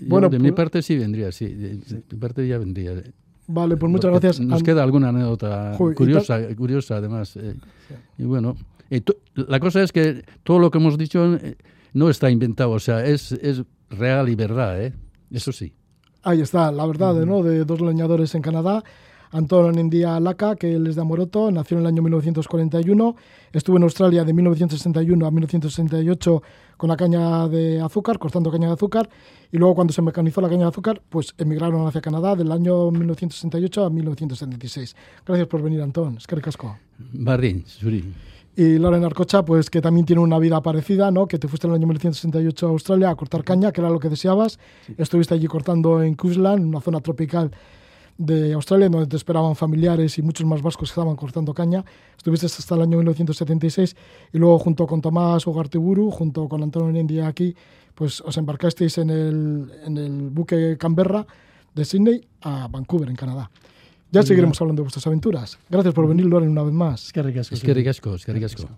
Bueno, 0.00 0.28
de 0.28 0.38
mi 0.38 0.50
pues- 0.50 0.56
parte 0.56 0.82
sí 0.82 0.96
vendría, 0.98 1.30
sí. 1.30 1.46
De, 1.46 1.76
de 1.76 2.02
mi 2.10 2.18
parte 2.18 2.46
ya 2.48 2.58
vendría. 2.58 2.92
Vale, 3.46 3.76
pues 3.76 3.90
muchas 3.90 4.10
Porque 4.10 4.26
gracias. 4.26 4.46
Nos 4.46 4.62
queda 4.62 4.82
alguna 4.82 5.10
anécdota 5.10 5.74
Joder, 5.76 5.94
y 5.94 5.96
curiosa, 5.96 6.54
curiosa 6.56 6.96
además. 6.96 7.36
eh, 7.36 7.54
Y 8.18 8.24
bueno, 8.24 8.56
y 8.88 9.00
to- 9.00 9.16
la 9.34 9.60
cosa 9.60 9.82
es 9.82 9.92
que 9.92 10.24
todo 10.42 10.58
lo 10.58 10.70
que 10.70 10.78
hemos 10.78 10.96
dicho 10.98 11.34
eh, 11.36 11.56
no 11.92 12.10
está 12.10 12.30
inventado, 12.30 12.70
o 12.70 12.78
sea, 12.80 13.04
es, 13.04 13.32
es 13.32 13.62
real 13.90 14.28
y 14.28 14.34
verdad, 14.34 14.82
¿eh? 14.82 14.92
Eso 15.30 15.52
sí. 15.52 15.72
Ahí 16.22 16.40
está, 16.40 16.70
la 16.72 16.86
verdad, 16.86 17.14
¿no? 17.24 17.42
De 17.42 17.64
dos 17.64 17.80
leñadores 17.80 18.34
en 18.34 18.42
Canadá. 18.42 18.82
Antón 19.32 19.78
India 19.78 20.18
Laca, 20.18 20.56
que 20.56 20.74
él 20.74 20.86
es 20.88 20.96
de 20.96 21.02
Amoroto, 21.02 21.50
nació 21.50 21.76
en 21.76 21.82
el 21.82 21.86
año 21.86 22.02
1941, 22.02 23.16
estuvo 23.52 23.76
en 23.76 23.84
Australia 23.84 24.24
de 24.24 24.32
1961 24.32 25.24
a 25.24 25.30
1968 25.30 26.42
con 26.76 26.88
la 26.88 26.96
caña 26.96 27.46
de 27.46 27.80
azúcar, 27.80 28.18
cortando 28.18 28.50
caña 28.50 28.66
de 28.66 28.74
azúcar, 28.74 29.08
y 29.52 29.58
luego 29.58 29.76
cuando 29.76 29.92
se 29.92 30.02
mecanizó 30.02 30.40
la 30.40 30.48
caña 30.48 30.62
de 30.62 30.70
azúcar, 30.70 31.00
pues 31.08 31.34
emigraron 31.38 31.86
hacia 31.86 32.00
Canadá 32.00 32.34
del 32.34 32.50
año 32.50 32.90
1968 32.90 33.84
a 33.84 33.90
1976. 33.90 34.96
Gracias 35.24 35.46
por 35.46 35.62
venir, 35.62 35.80
Antón. 35.82 36.16
Es 36.16 36.26
que 36.26 36.34
ricasco. 36.34 36.76
Bardín, 36.98 37.64
Suri. 37.66 38.12
Y 38.56 38.78
Loren 38.78 39.04
Arcocha, 39.04 39.44
pues 39.44 39.70
que 39.70 39.80
también 39.80 40.04
tiene 40.04 40.22
una 40.22 40.38
vida 40.40 40.60
parecida, 40.60 41.12
¿no? 41.12 41.28
Que 41.28 41.38
te 41.38 41.46
fuiste 41.46 41.68
en 41.68 41.72
el 41.72 41.76
año 41.76 41.86
1968 41.86 42.66
a 42.66 42.70
Australia 42.70 43.10
a 43.10 43.14
cortar 43.14 43.44
caña, 43.44 43.70
que 43.70 43.80
era 43.80 43.90
lo 43.90 44.00
que 44.00 44.08
deseabas. 44.08 44.58
Estuviste 44.98 45.34
allí 45.34 45.46
cortando 45.46 46.02
en 46.02 46.16
Queensland, 46.16 46.66
una 46.66 46.80
zona 46.80 47.00
tropical 47.00 47.52
de 48.18 48.52
Australia, 48.52 48.88
donde 48.88 49.06
te 49.06 49.16
esperaban 49.16 49.56
familiares 49.56 50.18
y 50.18 50.22
muchos 50.22 50.46
más 50.46 50.62
vascos 50.62 50.90
que 50.90 50.92
estaban 50.92 51.16
cortando 51.16 51.54
caña. 51.54 51.84
Estuviste 52.16 52.46
hasta 52.46 52.74
el 52.74 52.82
año 52.82 52.98
1976 52.98 53.96
y 54.32 54.38
luego 54.38 54.58
junto 54.58 54.86
con 54.86 55.00
Tomás 55.00 55.46
Ugarteburu, 55.46 56.10
junto 56.10 56.48
con 56.48 56.62
Antonio 56.62 57.00
India 57.00 57.26
aquí, 57.26 57.54
pues 57.94 58.20
os 58.20 58.36
embarcasteis 58.36 58.98
en 58.98 59.10
el, 59.10 59.72
en 59.84 59.96
el 59.98 60.30
buque 60.30 60.76
Canberra 60.78 61.26
de 61.74 61.84
Sydney 61.84 62.26
a 62.42 62.68
Vancouver, 62.68 63.08
en 63.08 63.16
Canadá. 63.16 63.50
Ya 64.12 64.22
seguiremos 64.22 64.60
hablando 64.60 64.80
de 64.80 64.84
vuestras 64.84 65.06
aventuras. 65.06 65.58
Gracias 65.68 65.94
por 65.94 66.08
venir, 66.08 66.26
Loren, 66.26 66.48
una 66.48 66.64
vez 66.64 66.74
más. 66.74 67.06
Es 67.06 67.12
que 67.12 67.22
ricasco. 67.22 67.54
Es 67.54 67.62
que 67.62 67.72
ricasco, 67.72 68.14
es 68.14 68.24
que 68.24 68.32
ricasco. 68.32 68.68